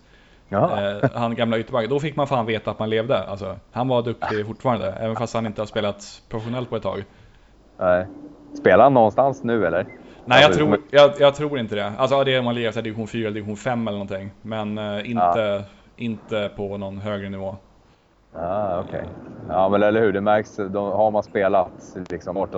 [0.51, 1.89] Eh, han gamla ytterback.
[1.89, 3.19] Då fick man fan veta att man levde.
[3.19, 7.05] Alltså, han var duktig fortfarande, även fast han inte har spelat professionellt på ett tag.
[7.79, 8.07] Nej.
[8.55, 9.87] Spelar han någonstans nu eller?
[10.25, 11.93] Nej, jag alltså, tror, jag, jag tror inte det.
[11.99, 14.31] Alltså det är om man lirar division 4 eller division 5 eller någonting.
[14.43, 15.63] Men eh, inte, ja.
[15.97, 17.57] inte på någon högre nivå.
[18.41, 19.05] Ah, okay.
[19.49, 20.13] Ja, men eller hur.
[20.13, 20.57] Det märks.
[20.57, 22.49] Då har man spelat liksom, och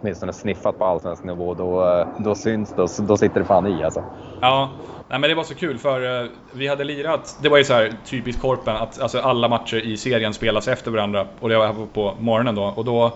[0.00, 3.06] åtminstone sniffat på allsvensk nivå, då, eh, då syns det.
[3.06, 4.04] Då sitter det fan i alltså.
[4.40, 4.70] Ja,
[5.08, 7.38] nej, men det var så kul för uh, vi hade lirat.
[7.42, 10.90] Det var ju så här typiskt Korpen att alltså, alla matcher i serien spelas efter
[10.90, 11.26] varandra.
[11.40, 12.72] Och det var på morgonen då.
[12.76, 13.12] Och då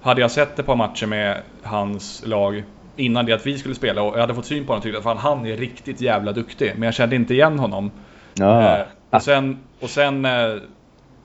[0.00, 2.64] hade jag sett ett par matcher med hans lag
[2.96, 4.98] innan det att vi skulle spela och jag hade fått syn på honom och tyckte
[4.98, 6.72] att fan, han är riktigt jävla duktig.
[6.74, 7.90] Men jag kände inte igen honom.
[8.34, 8.78] Ja.
[8.78, 10.62] Uh, och sen, och sen uh,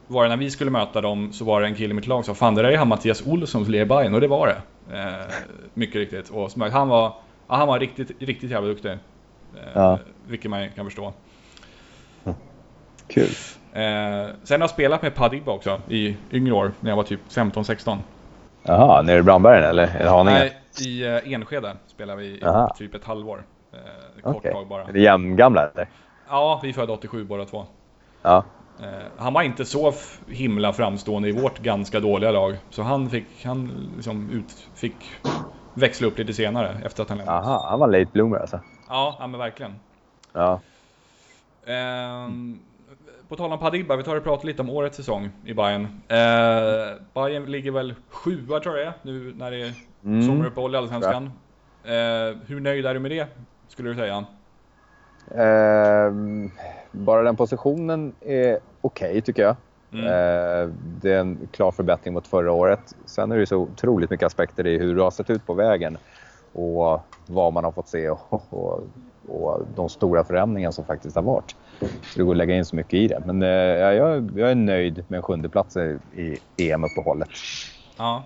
[0.07, 2.25] var det när vi skulle möta dem så var det en kille i mitt lag
[2.25, 4.47] som sa Fan det där är han Mattias Olsson som lirar Bayern och det var
[4.47, 4.61] det.
[4.97, 5.33] Eh,
[5.73, 6.29] mycket riktigt.
[6.29, 7.13] Och som, han var,
[7.47, 8.91] ja, han var riktigt, riktigt jävla duktig.
[8.91, 8.97] Eh,
[9.73, 9.99] ja.
[10.27, 11.13] Vilket man kan förstå.
[13.07, 13.29] Kul.
[13.73, 17.19] Eh, sen har jag spelat med Padibba också i yngre år, när jag var typ
[17.29, 17.97] 15-16.
[18.63, 19.95] Jaha, nere i Brandbergen eller?
[19.99, 20.39] eller Haninge?
[20.39, 22.75] Nej, i uh, Enskede spelade vi i Aha.
[22.77, 23.43] typ ett halvår.
[23.73, 24.51] Eh, kort Okej.
[24.51, 24.83] tag bara.
[24.83, 25.87] Är det jämngamla eller?
[26.29, 27.65] Ja, vi är födda 87 båda två.
[28.21, 28.43] Ja.
[28.79, 29.93] Eh, han var inte så
[30.27, 32.55] himla framstående i vårt ganska dåliga lag.
[32.69, 34.95] Så han fick, han liksom ut, fick
[35.73, 37.37] växla upp lite senare efter att han lämnade.
[37.39, 38.59] Aha, han var late bloomer alltså.
[38.89, 39.75] Ja, ja, men verkligen.
[40.33, 40.61] Ja.
[41.65, 42.59] Ehm,
[43.27, 45.83] på tal om Padibba, vi tar och pratar lite om årets säsong i Bayern.
[45.83, 49.73] Uh, Bayern ligger väl sjua tror jag det är, nu när det är
[50.03, 50.27] Mm.
[50.27, 51.31] sommaruppehåll i Allsvenskan.
[51.83, 53.27] Eh, hur nöjd är du med det,
[53.67, 54.25] skulle du säga?
[55.35, 56.51] Ehm,
[56.91, 59.55] bara den positionen är okej tycker jag.
[59.93, 60.05] Mm.
[60.05, 62.95] Eh, det är en klar förbättring mot förra året.
[63.05, 65.97] Sen är det så otroligt mycket aspekter i hur det har sett ut på vägen
[66.53, 68.83] och vad man har fått se och, och,
[69.27, 71.55] och de stora förändringar som faktiskt har varit.
[71.79, 73.23] Så det går att lägga in så mycket i det.
[73.25, 76.39] Men eh, ja, jag, jag är nöjd med en sjunde plats i, i
[76.71, 77.29] EM-uppehållet.
[77.97, 78.23] Ja.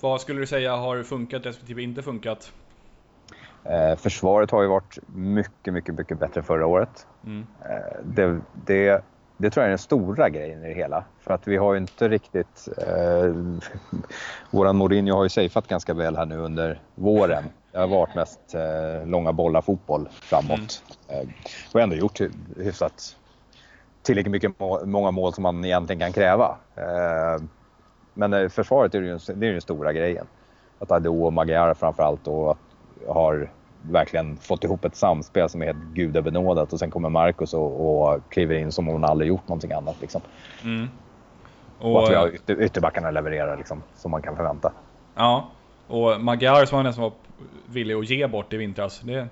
[0.00, 2.52] Vad skulle du säga har funkat respektive inte funkat?
[3.68, 7.06] Eh, försvaret har ju varit mycket, mycket, mycket bättre förra året.
[7.26, 7.46] Mm.
[7.62, 9.04] Eh, det, det,
[9.36, 11.04] det tror jag är den stora grejen i det hela.
[11.20, 12.68] För att vi har ju inte riktigt...
[12.78, 13.34] Eh,
[14.50, 17.44] våran Mourinho har ju safeat ganska väl här nu under våren.
[17.72, 20.82] Det har varit mest eh, långa bollar fotboll framåt.
[21.08, 21.28] Eh,
[21.74, 23.16] och ändå gjort hy- hyfsat
[24.02, 26.56] tillräckligt mycket må, många mål som man egentligen kan kräva.
[26.76, 27.42] Eh,
[28.14, 30.26] men försvaret är ju det är ju den stora grejen.
[30.78, 32.56] Att Ado och Magyar framförallt då
[33.08, 33.50] har
[33.82, 38.20] verkligen fått ihop ett samspel som är helt gudabenådat och sen kommer Marcus och, och
[38.28, 39.96] kliver in som om hon aldrig gjort någonting annat.
[40.00, 40.20] Liksom.
[40.64, 40.88] Mm.
[41.78, 44.72] Och, Och, att vi har ytter, ytterbackarna levererar liksom, som man kan förvänta.
[45.14, 45.48] ja,
[45.86, 47.12] och Magyar som var den som var
[47.66, 49.00] villig att ge bort i vintras.
[49.00, 49.28] Det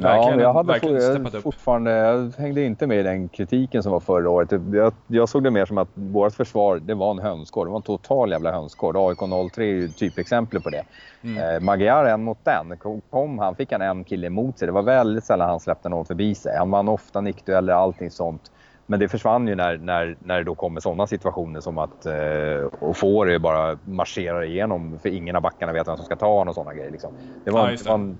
[0.00, 3.92] Ja, jag, hade verkligen for, jag, fortfarande, jag hängde inte med i den kritiken som
[3.92, 4.52] var förra året.
[4.72, 7.66] Jag, jag såg det mer som att vårt försvar det var en hönsgård.
[7.66, 8.96] Det var en total jävla hönsgård.
[8.96, 10.82] AIK 03 är ju typexempel på det.
[11.22, 11.54] Mm.
[11.54, 12.78] Eh, Magyar en mot den.
[13.10, 14.66] Kom, han fick han en kille emot sig.
[14.66, 16.56] Det var väldigt sällan han släppte någon förbi sig.
[16.56, 18.50] Han vann ofta nickdueller, allting sånt.
[18.86, 22.68] Men det försvann ju när, när, när det då kommer sådana situationer som att eh,
[22.80, 26.54] Ofori bara marscherar igenom för ingen av backarna vet vem som ska ta honom och
[26.54, 26.90] sådana grejer.
[26.90, 27.12] Liksom.
[27.44, 27.88] Det, var, Ja, det, det.
[27.88, 28.18] var en,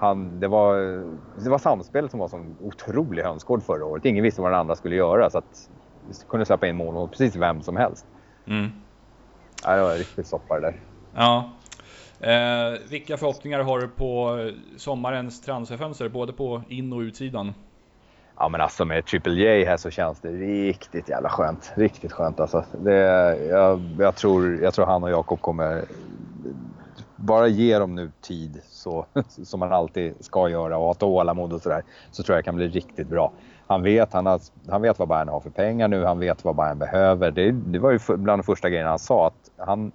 [0.00, 0.76] han, det, var,
[1.44, 4.04] det var samspelet som var som otrolig hönsgård förra året.
[4.04, 5.70] Ingen visste vad den andra skulle göra så att
[6.08, 8.06] vi kunde släppa in mål mot precis vem som helst.
[8.46, 8.70] Mm.
[9.64, 10.80] Ja, det var riktigt soppa det där.
[11.14, 11.50] Ja.
[12.20, 14.38] Eh, vilka förhoppningar har du på
[14.76, 17.54] sommarens transferfönster, både på in och utsidan?
[18.36, 21.72] Ja men alltså med Triple J här så känns det riktigt jävla skönt.
[21.74, 22.64] Riktigt skönt alltså.
[22.84, 22.96] Det,
[23.46, 25.84] jag, jag, tror, jag tror han och Jakob kommer...
[27.16, 29.06] Bara ge dem nu tid så,
[29.44, 31.82] som man alltid ska göra och ha tålamod och sådär.
[32.10, 33.32] Så tror jag det kan bli riktigt bra.
[33.66, 36.56] Han vet, han, har, han vet vad Bayern har för pengar nu, han vet vad
[36.56, 37.30] Bayern behöver.
[37.30, 39.92] Det, det var ju bland de första grejerna han sa att han...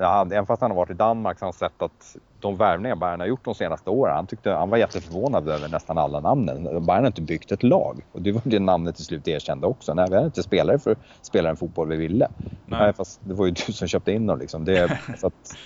[0.00, 2.96] Ja, även fast han har varit i Danmark så har han sett att de värvningar
[2.96, 6.64] Bayern har gjort de senaste åren, han, tyckte, han var jätteförvånad över nästan alla namnen.
[6.64, 8.04] Bayern har inte byggt ett lag.
[8.12, 9.94] Och det var det namnet till slut erkände också.
[9.94, 12.28] Nej, vi har inte spelare för att spela den fotboll vi ville.
[12.38, 12.80] Nej.
[12.80, 12.92] Nej.
[12.92, 14.38] fast det var ju du som köpte in dem.
[14.38, 14.64] Liksom.
[14.64, 15.56] Det, så att,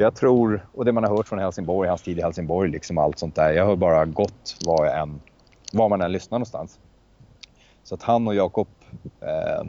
[0.00, 3.18] jag tror, och det man har hört från Helsingborg, hans tid i Helsingborg, liksom allt
[3.18, 3.52] sånt där.
[3.52, 5.20] Jag har bara gått var, jag än,
[5.72, 6.78] var man än lyssnar någonstans.
[7.82, 8.68] Så att han och Jakob
[9.20, 9.66] eh,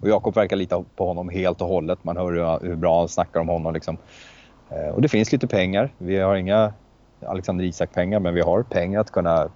[0.00, 2.04] och Jakob verkar lita på honom helt och hållet.
[2.04, 3.74] Man hör hur, hur bra han snackar om honom.
[3.74, 3.96] Liksom.
[4.70, 5.92] Eh, och det finns lite pengar.
[5.98, 6.72] Vi har inga
[7.26, 9.48] Alexander Isak-pengar, men vi har pengar att kunna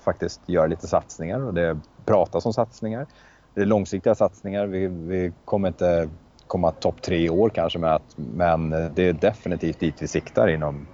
[0.00, 1.40] faktiskt göra lite satsningar.
[1.40, 3.06] Och det pratas om satsningar.
[3.54, 4.66] Det är långsiktiga satsningar.
[4.66, 6.08] Vi, vi kommer inte
[6.48, 10.48] komma topp tre i år kanske, med att, men det är definitivt dit vi siktar
[10.48, 10.86] inom,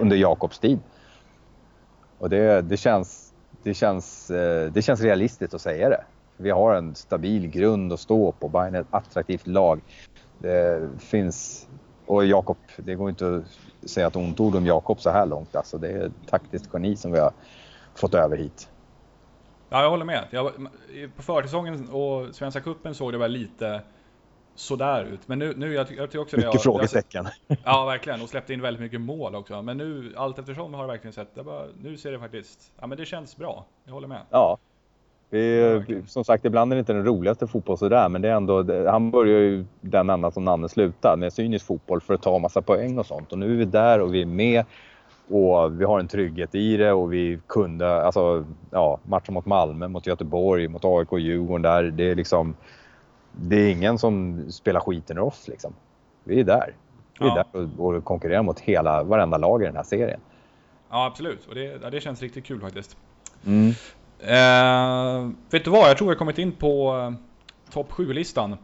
[0.00, 0.78] under Jakobs tid.
[2.18, 6.04] Och det, det, känns, det, känns, eh, det känns realistiskt att säga det.
[6.36, 8.48] Vi har en stabil grund att stå på.
[8.48, 9.80] Bayern är ett attraktivt lag.
[10.38, 11.68] Det finns...
[12.06, 13.36] Och Jakob, det går inte
[13.82, 15.56] att säga ett ont ord om Jakob så här långt.
[15.56, 17.32] Alltså, det är ett taktiskt geni som vi har
[17.94, 18.68] fått över hit.
[19.68, 20.24] Ja, jag håller med.
[20.30, 20.52] Jag,
[21.16, 23.82] på försäsongen och Svenska Cupen såg det väl lite
[24.54, 25.20] sådär ut.
[25.28, 26.40] Men nu, nu jag, jag tycker också det.
[26.40, 27.26] Mycket jag- jag- frågetecken.
[27.64, 28.22] Ja, verkligen.
[28.22, 29.62] Och släppte in väldigt mycket mål också.
[29.62, 32.86] Men nu, allt eftersom har det verkligen sett, det bara, nu ser det faktiskt, ja
[32.86, 33.64] men det känns bra.
[33.84, 34.20] Jag håller med.
[34.30, 34.58] Ja.
[35.30, 38.32] Vi, Ja, som sagt, ibland är det inte den roligaste fotboll sådär, men det är
[38.34, 42.22] ändå, det, han börjar ju den ända som Nanne slutade med cynisk fotboll för att
[42.22, 43.32] ta massa poäng och sånt.
[43.32, 44.64] Och nu är vi där och vi är med
[45.28, 49.88] och vi har en trygghet i det och vi kunde, alltså ja, matchen mot Malmö,
[49.88, 52.54] mot Göteborg, mot AIK och Djurgården där, det är liksom,
[53.36, 55.72] det är ingen som spelar skiten ur oss liksom.
[56.24, 56.74] Vi är där.
[57.20, 57.46] Vi är Ja.
[57.52, 60.20] där och, och konkurrerar mot hela, varenda lag i den här serien.
[60.90, 61.46] Ja, absolut.
[61.48, 62.96] Och det, ja, det känns riktigt kul faktiskt.
[63.46, 63.68] Mm.
[64.18, 65.90] Eh, vet du vad?
[65.90, 67.12] Jag tror jag kommit in på eh,
[67.72, 68.56] topp 7-listan.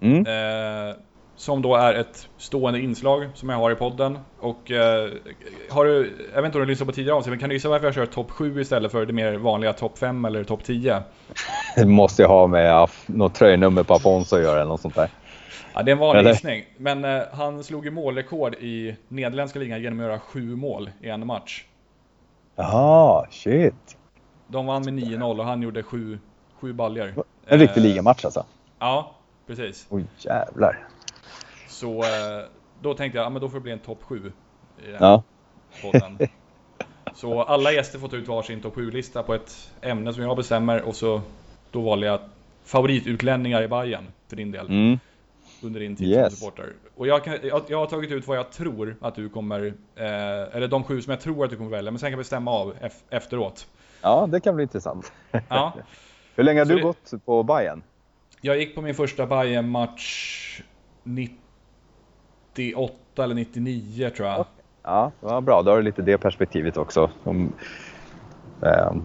[0.00, 0.18] Mm.
[0.26, 0.96] Eh,
[1.36, 4.18] som då är ett stående inslag som jag har i podden.
[4.40, 5.10] Och eh,
[5.70, 7.68] har du, jag vet inte om du lyssnat på tidigare avsnitt, men kan du gissa
[7.68, 11.02] varför jag kör topp 7 istället för det mer vanliga topp 5 eller topp 10?
[11.76, 15.08] Det måste ju ha med något tröjnummer på Afonso att göra eller något sånt där.
[15.74, 16.64] Ja, det är en vanlig gissning.
[16.76, 21.08] Men eh, han slog ju målrekord i nederländska ligan genom att göra sju mål i
[21.08, 21.64] en match.
[22.56, 23.96] Jaha, shit.
[24.46, 26.18] De vann med 9-0 och han gjorde sju,
[26.60, 27.14] sju baljor.
[27.46, 28.44] En riktig Eh, ligamatch alltså.
[28.78, 29.14] Ja,
[29.46, 29.86] precis.
[29.90, 30.88] Oj jävlar.
[31.74, 32.44] Så eh,
[32.82, 34.32] då tänkte jag, ja men då får det bli en topp 7
[34.86, 35.22] i den Ja.
[35.82, 36.18] podden.
[37.14, 40.82] Så alla gäster får ta ut varsin topp 7-lista på ett ämne som jag bestämmer
[40.82, 41.20] och så
[41.70, 42.20] då valde jag
[42.64, 44.98] favoritutlänningar i Bayern för din del Mm.
[45.62, 46.26] under din tid Yes.
[46.28, 46.72] som supporter.
[46.96, 49.66] Och jag, kan, jag, jag har tagit ut vad jag tror att du kommer,
[49.96, 50.04] eh,
[50.56, 52.50] eller de sju som jag tror att du kommer välja, men sen kan vi stämma
[52.50, 53.66] av ef- efteråt.
[54.02, 55.12] Ja, det kan bli intressant.
[55.48, 55.72] Ja,
[56.36, 57.82] Hur länge har Så du det- gått på Bayern?
[58.40, 60.62] jag gick på min första Bayern-match
[62.56, 64.46] 98 eller 99 tror jag.
[64.82, 65.62] Ja, vad bra.
[65.62, 67.10] Då har du lite det perspektivet också.
[67.24, 67.52] Om,
[68.62, 69.02] ehm,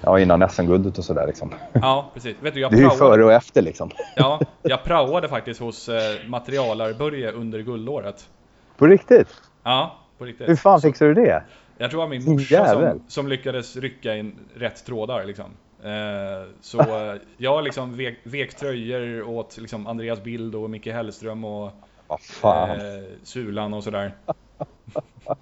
[0.00, 1.54] ja, innan SM-guldet och sådär liksom.
[1.72, 2.36] Ja, precis.
[2.40, 3.90] Vet du, jag Det är ju praoade- före och efter liksom.
[4.16, 8.28] Ja, jag praoade faktiskt hos eh, materialarbörje under guldåret.
[8.76, 9.28] På riktigt?
[9.62, 10.48] Ja, på riktigt.
[10.48, 11.42] Hur fan fixar du det?
[11.78, 15.44] Jag tror det var min morsa som, som lyckades rycka in rätt trådar liksom.
[15.82, 16.80] Eh, så
[17.12, 21.70] eh, jag liksom vek, vek tröjor åt liksom Andreas Bild och Micke Hellström och
[22.08, 22.70] Vad fan.
[22.70, 22.76] eh,
[23.22, 24.14] Sulan och sådär.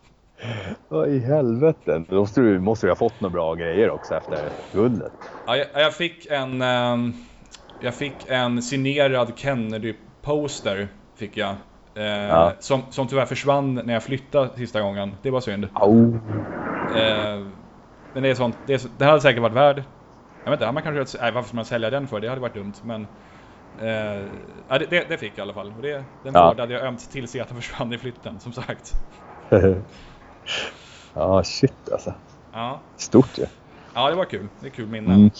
[0.88, 2.04] Vad i helvete.
[2.08, 5.12] Då måste du, måste du ha fått några bra grejer också efter guldet.
[5.46, 7.12] Ja, jag, jag fick en ehm,
[7.80, 10.88] Jag fick en signerad Kennedy-poster
[11.18, 11.54] fick jag.
[11.94, 12.52] Eh, Ja.
[12.58, 15.14] som, som tyvärr försvann när jag flyttade sista gången.
[15.22, 15.68] Det var synd.
[15.74, 16.14] Au.
[16.96, 17.46] Eh,
[18.12, 19.82] men det är sånt, det, är, det hade säkert varit värd.
[20.44, 22.20] Jag vet inte, man kanske, nej, varför ska man sälja den för?
[22.20, 22.72] Det hade varit dumt.
[22.84, 23.06] Men
[23.80, 24.24] eh,
[24.68, 25.72] ja, det, det, fick jag i alla fall.
[25.76, 26.48] Och det, den Ja.
[26.48, 28.92] vårdade jag ömt tills att den försvann i flytten, som sagt.
[31.14, 32.14] ja, shit alltså.
[32.52, 33.46] Ja, Stort ju.
[33.94, 34.48] ja det var kul.
[34.60, 35.14] Det är kul minnen.
[35.14, 35.30] Mm.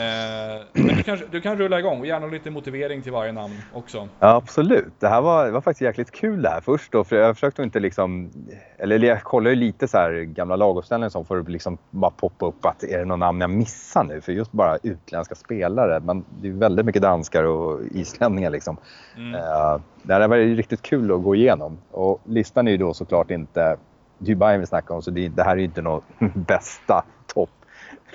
[0.00, 3.54] Eh, men du kan, du kan rulla igång och gärna lite motivering till varje namn
[3.72, 4.08] också.
[4.18, 4.92] Ja, absolut.
[4.98, 7.04] Det här var, var faktiskt jäkligt kul det här först då.
[7.04, 8.30] För jag försökte inte liksom...
[8.78, 12.66] Eller jag kollar ju lite så här gamla laguppställningar som får liksom bara poppa upp
[12.66, 14.20] att är det någon namn jag missar nu?
[14.20, 16.00] För just bara utländska spelare.
[16.00, 18.76] Men det är väldigt mycket danskar och islänningar liksom.
[19.16, 19.34] Mm.
[19.34, 21.78] Eh, det här var ju riktigt kul att gå igenom.
[21.90, 23.76] Och listan är ju då såklart inte...
[24.18, 26.02] Bayern vi snackar om så det, det här är ju inte någon
[26.34, 27.50] bästa topp,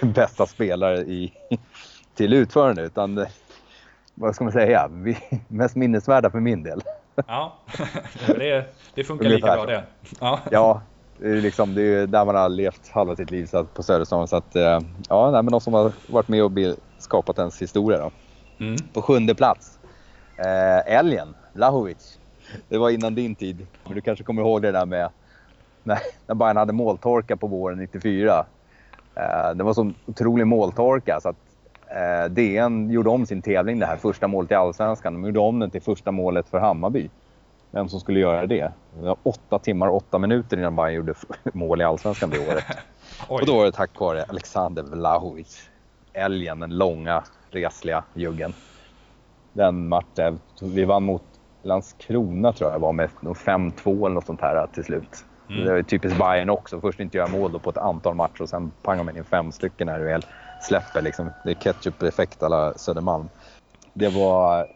[0.01, 1.33] bästa spelare i,
[2.15, 3.25] till utförande utan
[4.15, 6.81] vad ska man säga, vi, mest minnesvärda för min del.
[7.27, 7.57] Ja,
[8.27, 9.83] det, det funkar lika bra det.
[10.19, 10.39] Ja.
[10.51, 10.81] Ja,
[11.17, 13.83] det är, liksom, det är där man har levt halva sitt liv så att, på
[13.83, 14.27] Söderstaden.
[14.27, 16.51] Så att, eh, ja, nej, men någon som har varit med och
[16.97, 18.11] skapat ens historia då.
[18.65, 18.75] Mm.
[18.93, 19.79] På sjunde plats,
[20.37, 22.19] eh, Elgen, Vlahovic.
[22.69, 23.67] Det var innan din tid.
[23.83, 25.09] Men du kanske kommer ihåg det där med
[25.83, 28.45] när, när Bayern hade måltorka på våren 94.
[29.15, 31.50] Eh, det var så otrolig måltorka så att
[31.95, 35.13] eh, DN gjorde om sin tävling det här första målet i Allsvenskan.
[35.13, 37.09] De gjorde om den till första målet för Hammarby.
[37.71, 38.71] Vem som skulle göra det.
[38.99, 41.13] Det var åtta timmar och åtta minuter innan Bayern gjorde
[41.53, 42.65] mål i Allsvenskan det året.
[43.27, 45.69] Och då var det tack vare Alexander Vlahovic.
[46.13, 48.53] Älgen, den långa, resliga juggen.
[49.53, 51.23] Den matchen, vi vann mot
[51.63, 55.25] Landskrona tror jag var med 5-2 eller något sånt här till slut.
[55.49, 55.65] Mm.
[55.65, 56.81] Det är typiskt Bayern också.
[56.81, 59.87] Först inte göra mål på ett antal matcher och sen pangar man in fem stycken
[59.87, 60.25] när du väl
[60.63, 61.01] släpper.
[61.01, 61.29] Liksom.
[61.43, 63.29] Det är ketchup-effekt alla Södermalm.
[63.93, 64.67] Det var,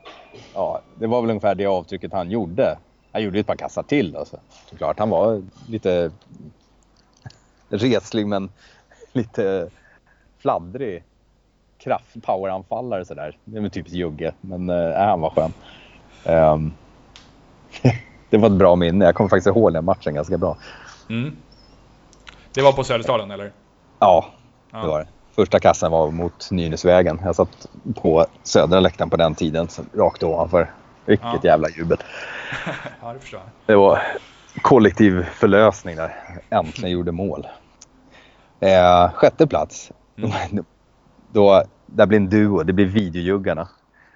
[0.54, 2.78] ja, det var väl ungefär det avtrycket han gjorde.
[3.12, 4.16] Han gjorde ett par kassar till.
[4.16, 4.38] Alltså.
[4.70, 6.12] Såklart, han var lite
[7.70, 8.50] reslig men
[9.14, 9.70] lite
[10.38, 11.04] fladdrig
[11.78, 13.38] kraft, poweranfallare sådär.
[13.46, 15.54] Det är typiskt Jugge, men äh, han var skön.
[16.24, 16.74] Ehm,
[18.30, 19.06] det var ett bra minne.
[19.06, 20.58] Jag kommer faktiskt ihåg den matchen ganska bra.
[21.10, 21.36] Mm.
[22.54, 23.52] Det var på Söderstaden eller?
[24.00, 24.26] Ja,
[24.72, 24.82] Ja.
[24.82, 25.08] det var det.
[25.36, 27.20] Första kassen var mot Nynäsvägen.
[27.24, 30.72] Jag satt på södra läktaren på den tiden, rakt ovanför.
[31.06, 31.40] Vilket Ja.
[31.44, 31.98] jävla jubel.
[33.02, 33.50] Ja, det förstår jag.
[33.66, 34.02] Det var
[34.62, 36.16] kollektiv förlösning där.
[36.50, 37.48] Äntligen gjorde mål.
[38.60, 39.92] Eh, sjätte plats.
[40.18, 40.32] Mm.
[41.32, 42.64] Då, där blir en duo.
[42.64, 43.68] Det blir videojuggarna.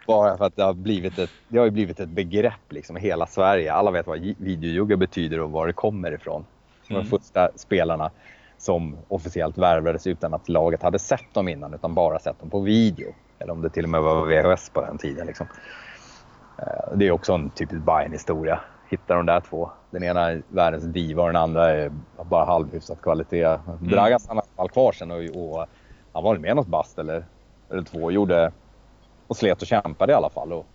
[0.08, 3.00] Bara för att det har blivit ett, det har ju blivit ett begrepp liksom i
[3.02, 3.74] hela Sverige.
[3.74, 6.46] Alla vet vad videojuggar betyder och var det kommer ifrån.
[6.88, 7.06] De Mm.
[7.08, 8.12] första spelarna
[8.60, 12.60] som officiellt värvades utan att laget hade sett dem innan utan bara sett dem på
[12.60, 13.14] video.
[13.40, 15.28] Eller om det till och med var VHS på den tiden.
[15.28, 15.48] Liksom.
[16.58, 18.60] Eh, Det är också en typisk Bayern-historia.
[18.90, 19.70] Hitta de där två.
[19.92, 21.92] Den ena är världens diva och den andra är
[22.24, 23.58] bara halvhyfsat kvalitet.
[23.80, 25.66] Dragan stannade i alla fall kvar sen och, och
[26.14, 27.26] han var med något bast eller,
[27.70, 28.12] eller två.
[28.12, 28.52] Gjorde
[29.28, 30.66] och slet och kämpade i alla fall och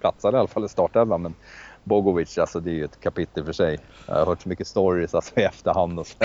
[0.00, 1.22] platsade i alla fall i startelvan.
[1.22, 1.34] Men
[1.84, 3.78] Bogovic, alltså det är ju ett kapitel för sig.
[4.06, 6.16] Jag har hört så mycket stories alltså, i efterhand och så.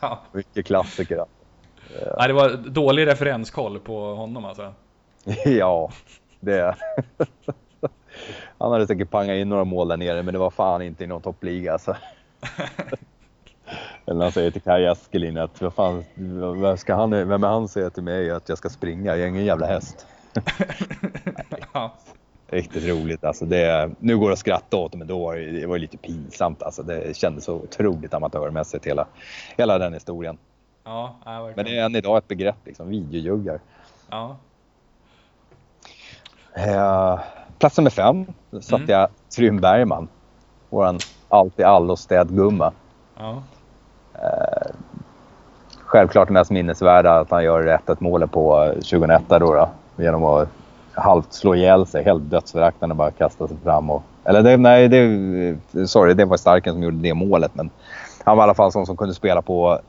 [0.00, 0.20] ja.
[0.32, 1.24] Mycket klassiker.
[2.16, 4.74] Ja, det var dålig referenskoll på honom alltså.
[5.44, 5.90] ja,
[6.40, 6.76] det
[8.58, 11.06] Han hade säkert pangat in några mål där nere, men det var fan inte i
[11.06, 11.96] någon toppliga alltså.
[14.06, 16.04] Eller han säger till Kaj Eskelin att vad fan,
[16.60, 19.10] vem, ska han, vem är han säger till mig att jag ska springa?
[19.10, 20.06] Jag är ingen jävla häst.
[21.72, 21.94] ja.
[22.52, 23.44] Riktigt roligt alltså.
[23.44, 26.62] Det, nu går det att skratta åt men då var det, det var lite pinsamt
[26.62, 26.82] alltså.
[26.82, 29.06] Det kändes så otroligt amatörmässigt hela,
[29.56, 30.38] hela den historien.
[30.84, 31.16] Ja,
[31.56, 33.60] men det är än idag ett begrepp liksom, videojuggar.
[34.10, 34.36] Ja.
[36.54, 37.20] Eh,
[37.58, 38.26] plats nummer fem,
[38.60, 38.90] satte mm.
[38.90, 40.08] jag Trym Bergman.
[40.70, 40.98] Våran
[41.28, 42.72] allt i allo städgumma.
[43.18, 43.42] Ja.
[44.14, 44.74] Eh,
[45.78, 50.48] självklart mest minnesvärda att han gör 1-1 målet på 2001 då, då, genom att
[50.94, 53.90] halvt slå ihjäl sig, helt dödsföraktande bara kasta sig fram.
[53.90, 57.54] Och, eller det, nej, det, sorry, det var Starken som gjorde det målet.
[57.54, 57.70] Men
[58.24, 59.80] han var i alla fall sån som kunde spela på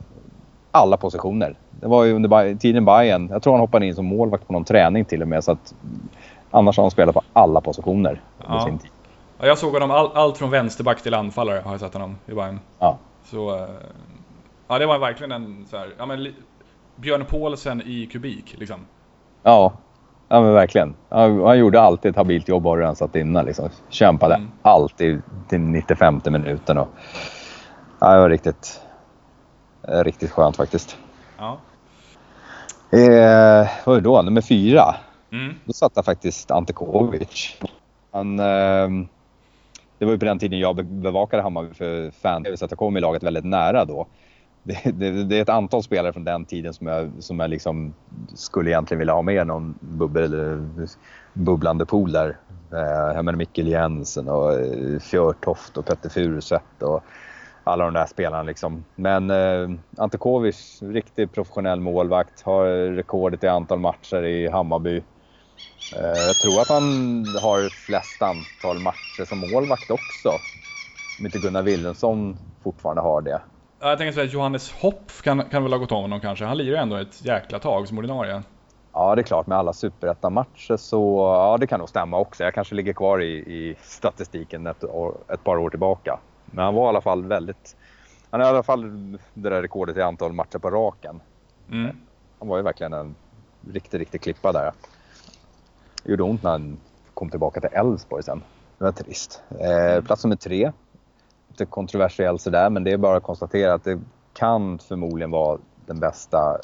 [0.70, 1.54] alla positioner.
[1.70, 3.28] Det var ju under tiden Bayern.
[3.28, 5.44] Jag tror han hoppade in som målvakt på någon träning till och med.
[5.44, 5.74] Så att,
[6.50, 8.64] annars har han spelat på alla positioner ja.
[8.64, 8.90] sin tid.
[9.38, 12.34] Ja, jag såg honom all, allt från vänsterback till anfallare har jag sett honom i
[12.34, 12.60] Bayern.
[12.78, 12.98] Ja.
[13.24, 13.68] Så, eh,
[14.68, 16.34] ja det var verkligen en så här, ja men
[16.96, 18.80] Björn Paulsen i kubik liksom.
[19.42, 19.72] Ja,
[20.28, 20.94] ja men verkligen.
[21.08, 23.68] Han, han gjorde alltid ett habilt jobb och rensat innan liksom.
[23.88, 24.48] Kämpade mm.
[24.62, 26.88] alltid till 95 minuten och
[28.00, 28.80] ja, det var riktigt,
[29.82, 30.96] riktigt skönt faktiskt.
[31.38, 31.58] Ja.
[32.90, 34.22] Eh, vad var det då?
[34.22, 34.94] Nummer fyra.
[35.32, 35.54] Mm.
[35.64, 37.56] Då satt jag faktiskt Ante Kovic.
[38.12, 38.88] Han, eh,
[39.98, 42.96] det var ju på den tiden jag bevakade Hammarby för fan så att jag kom
[42.96, 44.06] i laget väldigt nära då.
[44.84, 47.94] Det, det, det, är ett antal spelare från den tiden som jag, som jag liksom
[48.34, 50.62] skulle egentligen vilja ha med någon bubbel,
[51.32, 52.36] bubblande pool där.
[52.72, 57.04] Eh, jag menar Mikkel Jensen och eh, Fjörtoft och Petter Furuset och
[57.64, 58.84] alla de där spelarna liksom.
[58.94, 64.96] Men eh, Antekovic, riktigt professionell målvakt, har rekordet i antal matcher i Hammarby.
[65.96, 66.82] Eh, jag tror att han
[67.42, 70.28] har flest antal matcher som målvakt också.
[71.20, 73.40] Om inte Gunnar Wilhelmsson fortfarande har det.
[73.88, 76.44] Jag tänker säga att Johannes Hopp kan, kan väl ha gått om honom kanske.
[76.44, 78.42] Han lirar ju ändå ett jäkla tag som ordinarie.
[78.92, 79.46] Ja, det är klart.
[79.46, 82.44] Med alla superettan-matcher så ja, det kan nog stämma också.
[82.44, 84.84] Jag kanske ligger kvar i, i statistiken ett,
[85.28, 86.18] ett, par år tillbaka.
[86.44, 87.76] Men han var i alla fall väldigt...
[88.30, 91.20] Han har i alla fall det där rekordet i antal matcher på raken.
[91.70, 91.96] Mm.
[92.38, 93.14] Han var ju verkligen en
[93.72, 94.72] riktig, riktig klippa där.
[96.02, 96.76] Det gjorde ont när han
[97.14, 98.42] kom tillbaka till Elfsborg sen.
[98.78, 99.42] Det var trist.
[99.60, 100.72] Eh, plats nummer tre.
[101.54, 104.00] Lite kontroversiellt sådär, men det är bara att konstatera att det
[104.32, 106.58] kan förmodligen vara den bästa,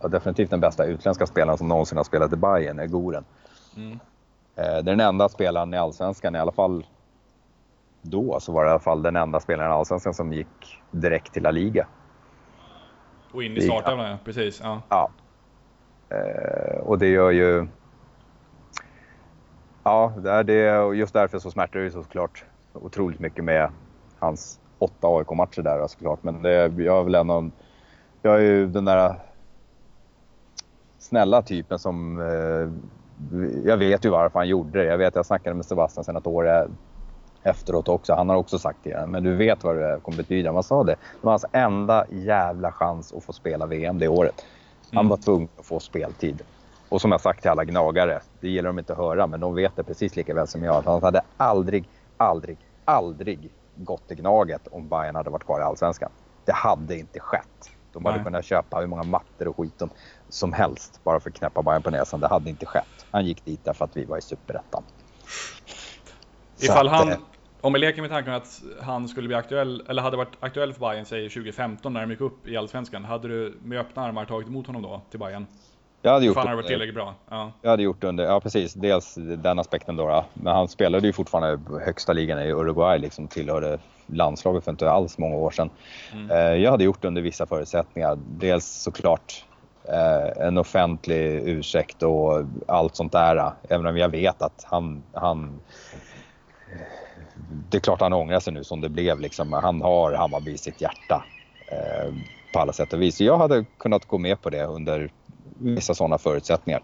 [0.00, 3.24] ja, definitivt den bästa utländska spelaren som någonsin har spelat i Bayern, är Goren.
[3.76, 3.92] Mm.
[3.92, 3.98] Eh,
[4.56, 6.86] det är den enda spelaren i Allsvenskan, i alla fall
[8.02, 11.32] då, så var det i alla fall den enda spelaren i Allsvenskan som gick direkt
[11.32, 11.86] till La Liga.
[13.32, 14.18] Och in i startelvan, ja.
[14.24, 14.60] Precis.
[14.64, 14.82] Ja.
[14.88, 15.10] ja.
[16.16, 17.66] Eh, och det gör ju
[19.84, 23.70] Ja, det är det och just därför så smärtar det såklart otroligt mycket med
[24.20, 26.22] hans åtta AIK-matcher där såklart.
[26.22, 27.50] Men det, jag är väl en av,
[28.22, 29.14] jag är ju den där
[30.98, 32.68] snälla typen som, eh,
[33.64, 34.84] jag vet ju varför han gjorde det.
[34.84, 36.68] Jag vet, jag snackade med Sebastian sen ett år
[37.42, 38.14] efteråt också.
[38.14, 39.06] Han har också sagt det.
[39.08, 40.52] Men du vet vad det kommer betyda.
[40.52, 40.92] Man sa det.
[40.92, 44.44] Det var hans enda jävla chans att få spela VM det året.
[44.92, 45.08] Han mm.
[45.08, 46.42] var tvungen att få speltid.
[46.88, 49.54] Och som jag sagt till alla gnagare, det gäller de inte att höra, men de
[49.54, 50.82] vet det precis lika väl som jag.
[50.82, 53.50] Han hade aldrig, aldrig, aldrig
[53.84, 56.10] gått till Gnaget om Bayern hade varit kvar i Allsvenskan.
[56.44, 57.70] Det hade inte skett.
[57.92, 58.24] De hade Nej.
[58.24, 59.82] kunnat köpa hur många mattor och skit
[60.28, 62.20] som helst bara för att knäppa Bayern på näsan.
[62.20, 63.06] Det hade inte skett.
[63.10, 64.82] Han gick dit därför att vi var i Superettan.
[66.60, 67.18] Ifall han, eh,
[67.60, 70.80] om vi leker med tanken att han skulle bli aktuell, eller hade varit aktuell för
[70.80, 73.04] Bayern säg 2015 när de gick upp i Allsvenskan.
[73.04, 75.46] Hade du med öppna armar tagit emot honom då till Bayern?
[76.02, 77.14] Jag hade gjort Fan, det varit tillräckligt bra.
[77.30, 77.52] Ja.
[77.62, 80.24] Jag hade gjort under, ja precis, dels den aspekten då.
[80.34, 85.18] Men han spelade ju fortfarande högsta ligan i Uruguay, liksom tillhörde landslaget för inte alls
[85.18, 85.70] många år sedan.
[86.12, 86.30] Mm.
[86.30, 88.18] Eh, jag hade gjort under vissa förutsättningar.
[88.28, 89.44] Dels såklart
[89.88, 93.52] eh, en offentlig ursäkt och allt sånt där.
[93.68, 95.60] Även om jag vet att han, han
[97.70, 99.52] det är klart han ångrar sig nu som det blev liksom.
[99.52, 101.24] Han har Hammarby i sitt hjärta
[101.72, 102.14] eh,
[102.52, 103.20] på alla sätt och vis.
[103.20, 105.10] Jag hade kunnat gå med på det under
[105.58, 106.82] vissa sådana förutsättningar.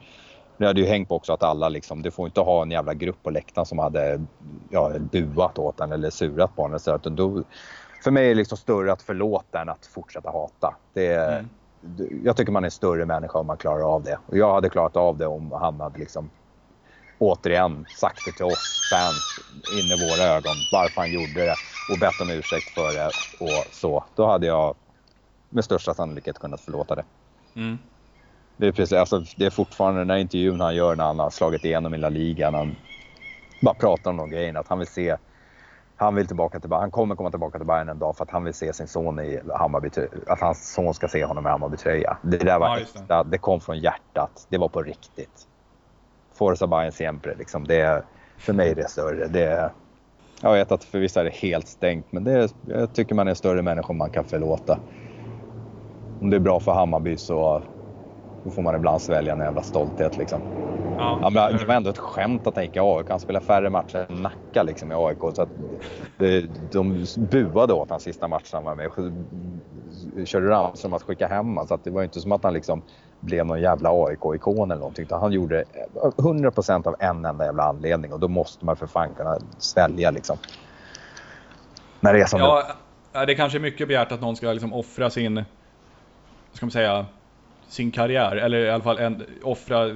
[0.58, 2.94] Det hade ju hängt på också att alla liksom, du får inte ha en jävla
[2.94, 4.26] grupp på läktaren som hade
[4.70, 6.78] ja, buat åt den eller surat på honom.
[6.78, 7.42] Så att då,
[8.04, 10.76] för mig är det liksom större att förlåta än att fortsätta hata.
[10.92, 11.48] Det, mm.
[12.24, 14.18] jag tycker man är en större människa om man klarar av det.
[14.26, 16.30] Och jag hade klarat av det om han hade liksom
[17.18, 19.40] återigen sagt det till oss fans
[19.72, 21.56] in i våra ögon varför han gjorde det
[21.92, 24.04] och bett om ursäkt för det och så.
[24.14, 24.74] Då hade jag
[25.48, 27.04] med största sannolikhet kunnat förlåta det.
[27.54, 27.78] Mm.
[28.56, 31.30] Det, är precis, alltså, det är fortfarande den här intervjun han gör när han har
[31.30, 32.50] slagit igenom i La Liga.
[32.50, 32.76] Han
[33.60, 34.60] bara pratar om de grejerna.
[34.60, 35.16] Att han vill se
[35.96, 38.44] han vill tillbaka till Han kommer komma tillbaka till Bayern en dag för att han
[38.44, 39.90] vill se sin son i Hammarby.
[40.26, 42.16] Att hans son ska se honom i Hammarby-tröja.
[42.22, 42.78] Det där var
[43.08, 43.22] ja.
[43.22, 43.30] Det.
[43.30, 44.46] det kom från hjärtat.
[44.48, 45.46] Det var på riktigt.
[46.34, 47.66] Forza Bayern Siempre liksom.
[47.66, 48.04] Det,
[48.38, 49.26] för mig är det större.
[49.28, 49.72] Det,
[50.42, 53.30] jag vet att för vissa är det helt stängt, men det, jag tycker man är
[53.30, 54.78] en större människa man kan förlåta.
[56.20, 57.62] Om det är bra för Hammarby så
[58.46, 60.42] då får man ibland svälja en jävla stolthet liksom.
[60.96, 63.10] Ja, ja, men det var ändå ett skämt att han gick i AIK.
[63.10, 65.18] Han spelade färre matcher än Nacka liksom, i AIK.
[65.34, 65.48] Så att
[66.18, 66.40] det,
[66.72, 68.90] de buade åt han sista matchen han var med.
[70.28, 72.82] Körde ramsor som att skicka hem Så att det var inte som att han liksom
[73.20, 75.04] blev någon jävla AIK-ikon eller någonting.
[75.04, 79.14] Utan han gjorde 100% av en enda jävla anledning och då måste man för fan
[79.14, 80.36] kunna svälja liksom.
[82.00, 82.62] När det är som ja,
[83.12, 83.26] det.
[83.26, 85.44] det kanske är mycket begärt att någon ska liksom offra sin,
[86.52, 87.06] ska man säga,
[87.68, 88.36] sin karriär.
[88.36, 89.86] Eller i alla fall en, offra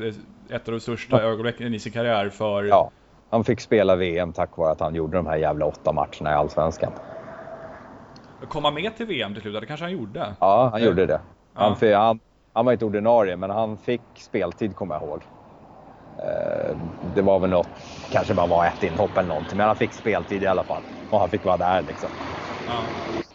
[0.50, 2.64] ett av de största ögonblicken i sin karriär för...
[2.64, 2.90] Ja,
[3.30, 6.34] han fick spela VM tack vare att han gjorde de här jävla åtta matcherna i
[6.34, 6.92] Allsvenskan.
[8.48, 9.60] Kom han med till VM till slut?
[9.60, 10.34] Det kanske han gjorde?
[10.40, 11.20] Ja, han gjorde det.
[11.54, 11.98] Han, ja.
[11.98, 12.20] han,
[12.52, 15.22] han var inte ordinarie, men han fick speltid kommer jag ihåg.
[16.18, 16.76] Eh,
[17.14, 17.68] det var väl något,
[18.12, 20.82] kanske bara var ett inhopp eller någonting, men han fick speltid i alla fall.
[21.10, 22.08] Och han fick vara där liksom.
[22.66, 22.80] Ja.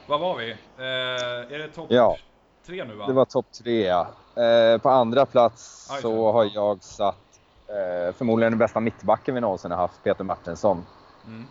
[0.07, 0.51] Vad var vi?
[0.51, 2.17] Eh, är det topp ja.
[2.65, 3.07] Tre nu va?
[3.07, 4.07] Det var topp tre ja.
[4.35, 9.41] Eh, på andra plats Aj, så har jag satt eh, förmodligen den bästa mittbacken vi
[9.41, 10.85] någonsin har haft, Peter Martinsson.
[11.27, 11.45] Mm.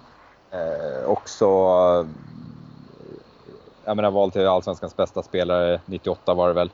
[0.50, 1.46] Eh, också,
[3.84, 6.70] jag menar vald till Allsvenskans bästa spelare, 98 var det väl.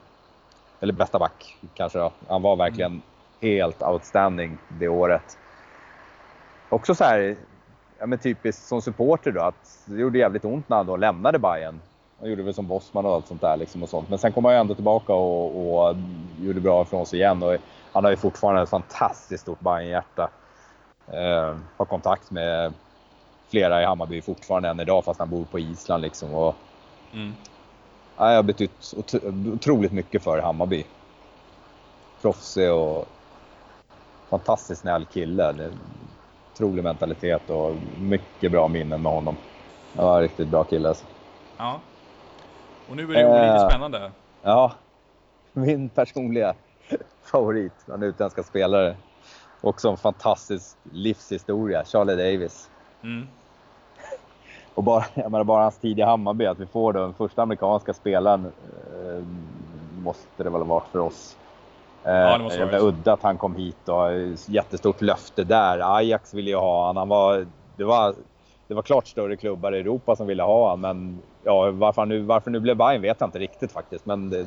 [0.79, 2.11] Eller bästa back kanske då.
[2.27, 3.01] Han var verkligen mm.
[3.41, 5.37] helt outstanding det året.
[6.69, 7.35] Också så här,
[7.99, 11.39] ja men typiskt som supporter då, att det gjorde jävligt ont när han då lämnade
[11.39, 11.79] Bayern
[12.21, 13.57] han gjorde väl som Bosman och allt sånt där.
[13.57, 14.09] Liksom och sånt.
[14.09, 15.95] Men sen kom han ju ändå tillbaka och, och
[16.41, 17.43] gjorde bra ifrån sig igen.
[17.43, 17.57] Och
[17.91, 20.29] han har ju fortfarande ett fantastiskt stort Bajen-hjärta.
[21.07, 22.73] Eh, har kontakt med
[23.49, 26.01] flera i Hammarby fortfarande än idag fast han bor på Island.
[26.01, 26.33] Liksom.
[26.33, 26.55] Och,
[27.13, 27.33] mm.
[28.17, 28.93] ja, jag har betytt
[29.53, 30.85] otroligt mycket för Hammarby.
[32.21, 33.07] Proffsig och
[34.29, 35.71] fantastiskt snäll kille.
[36.53, 39.37] Otrolig mentalitet och mycket bra minnen med honom.
[39.95, 41.05] Han var en riktigt bra kille alltså.
[41.57, 41.79] Ja.
[42.91, 44.11] Och nu är det eh, lite spännande.
[44.41, 44.71] Ja,
[45.53, 46.53] min personliga
[47.23, 48.95] favorit bland utländska spelare.
[49.61, 52.69] Också en fantastisk livshistoria, Charlie Davis.
[53.03, 53.27] Mm.
[54.75, 57.93] Och bara, jag menar, bara hans tid i Hammarby, att vi får den första amerikanska
[57.93, 59.23] spelaren, eh,
[60.03, 61.37] måste det väl ha varit för oss.
[62.03, 64.11] Eh, ja, det måste vara udda att han kom hit och
[64.45, 65.97] jättestort löfte där.
[65.97, 66.97] Ajax ville ju ha honom.
[66.97, 68.15] Han var, det, var,
[68.67, 72.19] det var klart större klubbar i Europa som ville ha honom, men ja, varför, nu,
[72.21, 74.05] varför nu blev Bayern vet jag inte riktigt faktiskt.
[74.05, 74.45] Men det,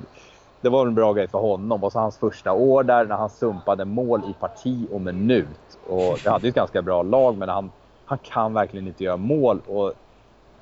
[0.61, 1.85] det var en bra grej för honom.
[1.85, 5.79] Och så hans första år där när han sumpade mål i parti och minut.
[5.89, 7.71] Och det hade ju ett ganska bra lag men han,
[8.05, 9.61] han kan verkligen inte göra mål.
[9.67, 9.93] Och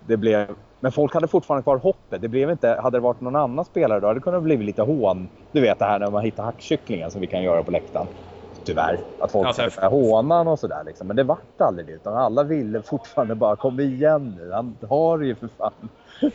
[0.06, 0.48] det blev,
[0.80, 2.22] men folk hade fortfarande kvar hoppet.
[2.22, 4.82] Det blev inte, hade det varit någon annan spelare då hade det kunnat bli lite
[4.82, 5.28] hån.
[5.52, 8.06] Du vet det här när man hittar hackkycklingen som vi kan göra på läktaren.
[8.64, 8.98] Tyvärr.
[9.20, 11.06] Att folk ja, säger hånan och sådär liksom.
[11.06, 11.92] Men det vart aldrig det.
[11.92, 14.52] Utan alla ville fortfarande bara kom igen nu.
[14.52, 15.88] Han har ju för fan.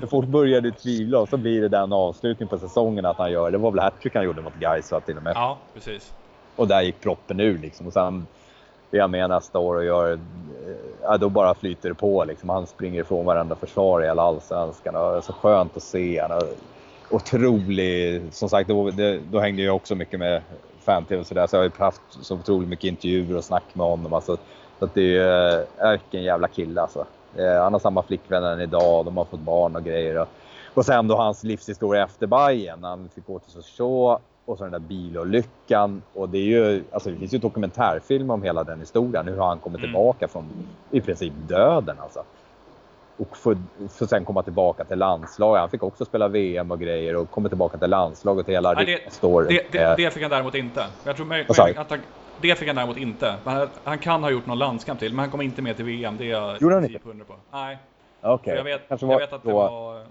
[0.00, 3.50] Så folk började tvivla och så blir det den avslutning på säsongen att han gör.
[3.50, 5.32] Det var väl hattrick han gjorde mot Gais till och med.
[5.36, 6.12] Ja, precis.
[6.56, 7.86] Och där gick proppen ur liksom.
[7.86, 8.26] Och sen
[8.90, 10.18] är han med nästa år och gör...
[11.02, 12.48] Ja, då bara flyter det på liksom.
[12.48, 14.96] Han springer ifrån varenda försvar i hela allsvenskan.
[14.96, 16.20] Och det är så skönt att se.
[16.20, 16.40] Han
[17.10, 18.22] otrolig...
[18.30, 20.42] Som sagt, då, det, då hängde jag också mycket med
[20.84, 21.46] fan-tv och sådär.
[21.46, 24.12] Så jag har ju haft så otroligt mycket intervjuer och snack med honom.
[24.12, 24.36] Alltså,
[24.78, 27.06] så att det är vilken jävla kille alltså.
[27.36, 30.20] Eh, han har samma flickvän än idag, de har fått barn och grejer.
[30.20, 30.28] Och,
[30.74, 32.84] och sen då hans livshistoria efter Bayern.
[32.84, 36.02] Han fick gå till Sochaux och så den där bilolyckan.
[36.14, 39.28] Och det är ju, alltså det finns ju dokumentärfilm om hela den historien.
[39.28, 39.90] Hur han kommer mm.
[39.90, 40.44] tillbaka från
[40.90, 42.24] i princip döden alltså.
[43.16, 43.56] Och för,
[43.88, 45.60] för sen komma tillbaka till landslaget.
[45.60, 48.86] Han fick också spela VM och grejer och kommer tillbaka till landslaget och hela Nej,
[48.86, 49.48] det.
[49.48, 50.86] Det, det, det, fick han däremot inte.
[51.04, 51.98] Jag tror med, att han,
[52.40, 53.34] det fick han däremot inte.
[53.44, 56.16] Han, han, kan ha gjort någon landskamp till, men han kom inte med till VM.
[56.16, 56.98] Det är jag Gjorde han inte?
[56.98, 57.34] på.
[57.52, 57.78] Nej.
[58.20, 58.34] Okej.
[58.34, 58.56] Okay.
[58.56, 60.06] Jag, vet, jag vet att det var...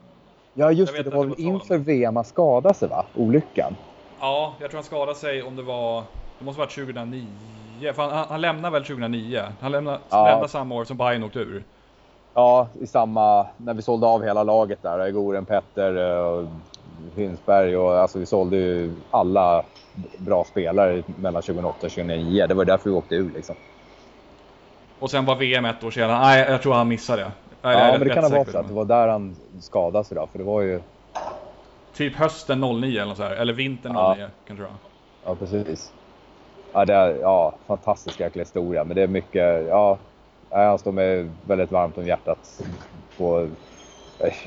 [0.54, 1.04] Ja, just det.
[1.04, 3.06] Det var väl inför VM han skadade sig, va?
[3.16, 3.76] Olyckan.
[4.20, 6.04] Ja, jag tror han skadade sig om det var...
[6.40, 7.28] Det måste ha varit 2009.
[7.94, 9.42] För han, han, han lämnade väl 2009?
[9.60, 10.26] Han lämnade, ja.
[10.26, 11.64] lämnade samma år som Bayern åkte ur.
[12.34, 13.48] Ja, i samma...
[13.58, 15.12] När vi sålde av hela laget där.
[15.12, 16.48] Goren, Petter,
[17.16, 19.64] Hynsberg och alltså vi sålde ju alla
[20.18, 22.48] bra spelare mellan 2008 och 2009.
[22.48, 23.56] Det var därför vi åkte ur liksom.
[25.00, 26.20] Och sen var VM ett år senare.
[26.20, 27.32] Nej, jag tror han missade det.
[27.62, 30.16] Nej, ja, men det kan ha varit så att det var där han skadade sig
[30.16, 30.82] då, för det var ju...
[31.94, 34.28] Typ hösten 09 eller så här, eller vintern 09 ja.
[34.48, 34.78] kanske det var.
[35.26, 35.94] Ja, precis.
[36.74, 39.98] Ja, det är, ja, fantastisk jäkla historia, men det är mycket, ja,
[40.54, 42.64] han står mig väldigt varmt om hjärtat
[43.18, 43.50] på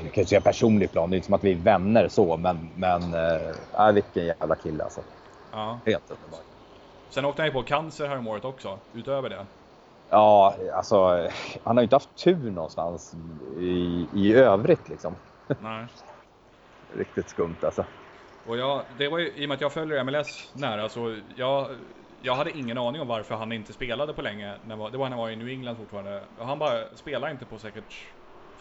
[0.03, 2.69] jag kan säga personlig plan, det är inte som att vi är vänner så, men,
[2.75, 5.01] men äh, vilken jävla kille alltså.
[5.51, 5.79] Ja.
[5.85, 6.39] Helt underbar.
[7.09, 9.45] Sen åkte han ju på cancer häromåret också, utöver det.
[10.09, 11.29] Ja, alltså
[11.63, 13.15] han har ju inte haft tur någonstans
[13.59, 15.15] i, i övrigt liksom.
[15.59, 15.85] Nej.
[16.97, 17.85] Riktigt skumt alltså.
[18.47, 21.67] Och jag, det var ju, i och med att jag följer MLS nära så jag,
[22.21, 24.55] jag hade ingen aning om varför han inte spelade på länge.
[24.63, 26.23] När, det var när han var i New England fortfarande.
[26.37, 27.95] Han bara spelar inte på säkert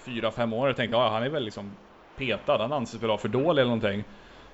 [0.04, 0.68] fyra, fem år.
[0.68, 1.76] Jag tänkte, ja han är väl liksom
[2.16, 2.58] petad.
[2.58, 4.04] Han anses väl vara för dålig eller någonting.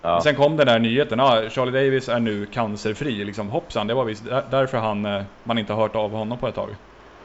[0.02, 0.12] Ja.
[0.12, 3.24] Men sen kom den där nyheten, ja, Charlie Davis är nu cancerfri.
[3.24, 6.54] Liksom, hoppsan, det var visst därför han, eh, man inte hört av honom på ett
[6.54, 6.76] tag.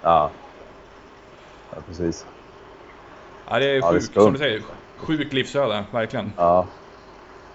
[0.01, 0.31] Ja,
[1.69, 2.25] ja precis.
[3.49, 4.61] Ja, det är ja, sjukt, som du säger,
[4.95, 6.31] sjuk livsöde, verkligen.
[6.37, 6.67] Ja,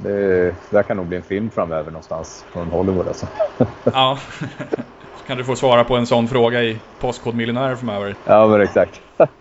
[0.03, 3.27] det, det kan nog bli en film framöver någonstans från Hollywood alltså.
[3.85, 4.19] ja,
[5.19, 8.15] så kan du få svara på en sån fråga i Postkodmiljonärer framöver.
[8.27, 9.01] Ja, men exakt.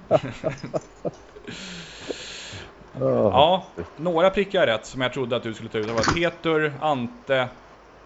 [3.00, 3.66] Ja,
[3.98, 5.88] några prickar rätt som jag trodde att du skulle ta ut.
[5.88, 7.48] Det var Peter, Ante,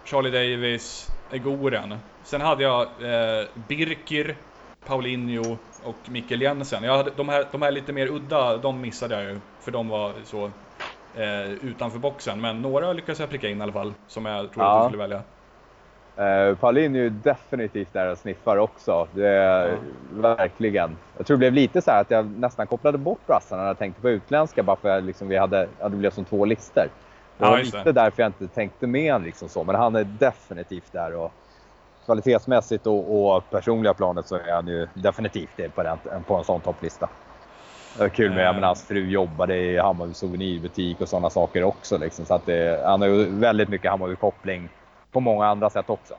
[0.04, 1.98] Charlie Davis, Egoren.
[2.24, 4.36] Sen hade jag eh, Birkir,
[4.84, 6.84] Paulinho och Mikkel Jensen.
[6.84, 9.40] Jag hade, de, här, de här lite mer udda, de missade jag ju.
[9.60, 10.50] För de var så
[11.16, 12.40] eh, utanför boxen.
[12.40, 13.92] Men några lyckades jag pricka in i alla fall.
[14.06, 14.78] Som jag trodde ja.
[14.78, 15.22] att du skulle välja.
[16.18, 19.08] Uh, Paulin är ju definitivt där och sniffar också.
[19.12, 19.76] Det är, ja.
[20.10, 20.96] Verkligen.
[21.16, 24.02] Jag tror det blev lite så att jag nästan kopplade bort brassarna när jag tänkte
[24.02, 26.88] på utländska bara för att liksom vi hade, hade blivit som två listor.
[27.38, 27.92] Det var ja, lite det.
[27.92, 29.64] därför jag inte tänkte med honom liksom så.
[29.64, 31.32] Men han är definitivt där och
[32.04, 36.44] kvalitetsmässigt och, och personliga planet så är han ju definitivt det på, den, på en
[36.44, 37.08] sån topplista.
[37.94, 38.62] Det var kul med, mm.
[38.62, 41.98] hans fru jobbade i Hammarby souvenirbutik och sådana saker också.
[41.98, 42.24] Liksom.
[42.24, 44.68] Så att det, han har ju väldigt mycket Hammarby-koppling
[45.12, 46.14] på många andra sätt också.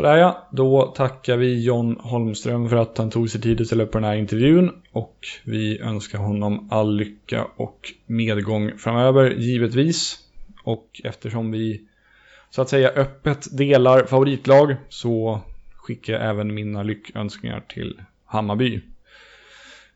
[0.00, 3.82] Sådär ja, då tackar vi John Holmström för att han tog sig tid att ställa
[3.84, 10.18] upp på den här intervjun och vi önskar honom all lycka och medgång framöver givetvis.
[10.64, 11.80] Och eftersom vi
[12.50, 15.40] så att säga öppet delar favoritlag så
[15.76, 18.80] skickar jag även mina lyckönskningar till Hammarby.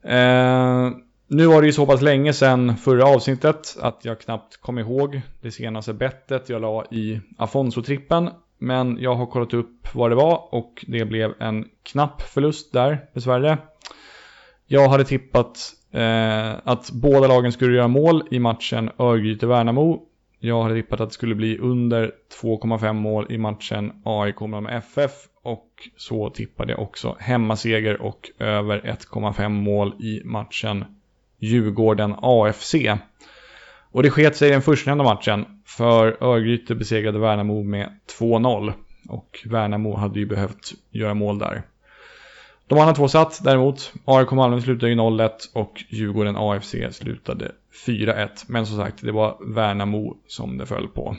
[0.03, 0.91] Eh,
[1.27, 5.21] nu var det ju så pass länge sedan förra avsnittet att jag knappt kom ihåg
[5.41, 8.31] det senaste bettet jag la i Afonso-trippen
[8.65, 13.07] men jag har kollat upp vad det var och det blev en knapp förlust där
[13.13, 13.59] dessvärre.
[14.67, 20.03] Jag hade tippat eh, att båda lagen skulle göra mål i matchen Örgryte-Värnamo.
[20.39, 22.13] Jag hade tippat att det skulle bli under
[22.43, 25.13] 2,5 mål i matchen AIK med FF
[25.43, 30.85] och så tippade jag också hemmaseger och över 1,5 mål i matchen
[31.39, 32.75] Djurgården AFC.
[33.95, 38.73] Och det sket sig i den förstnämnda matchen, för Örgryte besegrade Värnamo med 2-0.
[39.09, 41.63] Och Värnamo hade ju behövt göra mål där.
[42.67, 43.93] De andra två satt däremot.
[44.05, 47.53] AIK Malmö slutade ju 0-1 och Djurgården AFC slutade
[47.87, 48.29] 4-1.
[48.47, 51.17] Men som sagt, det var Värnamo som det föll på.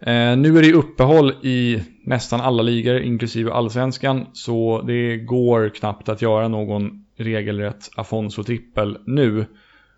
[0.00, 6.08] Eh, nu är det uppehåll i nästan alla ligor, inklusive allsvenskan, så det går knappt
[6.08, 9.46] att göra någon regelrätt Afonso-trippel nu.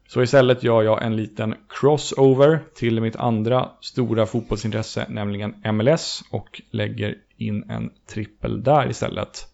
[0.07, 6.63] Så istället gör jag en liten crossover till mitt andra stora fotbollsintresse, nämligen MLS och
[6.71, 9.47] lägger in en trippel där istället.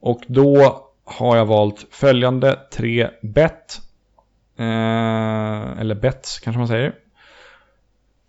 [0.00, 3.80] Och då har jag valt följande tre bet.
[4.56, 6.94] Eh, eller bets kanske man säger.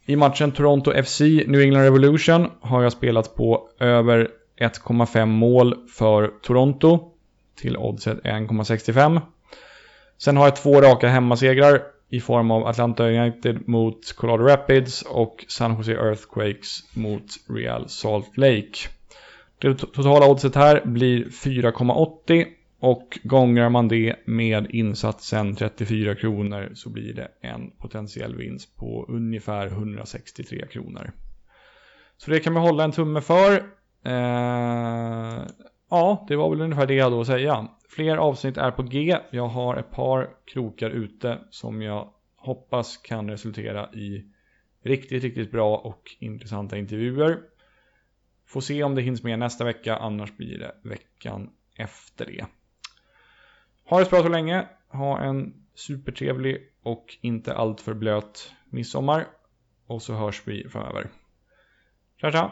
[0.06, 4.28] I matchen Toronto FC New England Revolution har jag spelat på över
[4.60, 7.12] 1,5 mål för Toronto
[7.56, 9.22] till oddset 1,65.
[10.18, 15.46] Sen har jag två raka hemmasegrar i form av Atlanta United mot Colorado Rapids och
[15.48, 18.90] San Jose Earthquakes mot Real Salt Lake.
[19.62, 22.46] Det totala oddset här blir 4,80
[22.80, 29.06] och gångrar man det med insatsen 34 kronor så blir det en potentiell vinst på
[29.10, 31.12] ungefär 163 kronor.
[32.18, 33.52] Så det kan vi hålla en tumme för.
[34.06, 35.46] Eh,
[35.90, 37.68] ja, det var väl ungefär det jag hade att säga.
[37.90, 39.18] Fler avsnitt är på G.
[39.30, 44.26] Jag har ett par krokar ute som jag hoppas kan resultera i
[44.84, 47.40] riktigt, riktigt bra och intressanta intervjuer.
[48.48, 52.46] Får se om det hinns med nästa vecka, annars blir det veckan efter det.
[53.86, 54.68] Ha det så bra så länge.
[54.88, 59.28] Ha en supertrevlig och inte alltför blöt midsommar.
[59.88, 61.10] Och så hörs vi framöver.
[62.22, 62.52] Tja tja!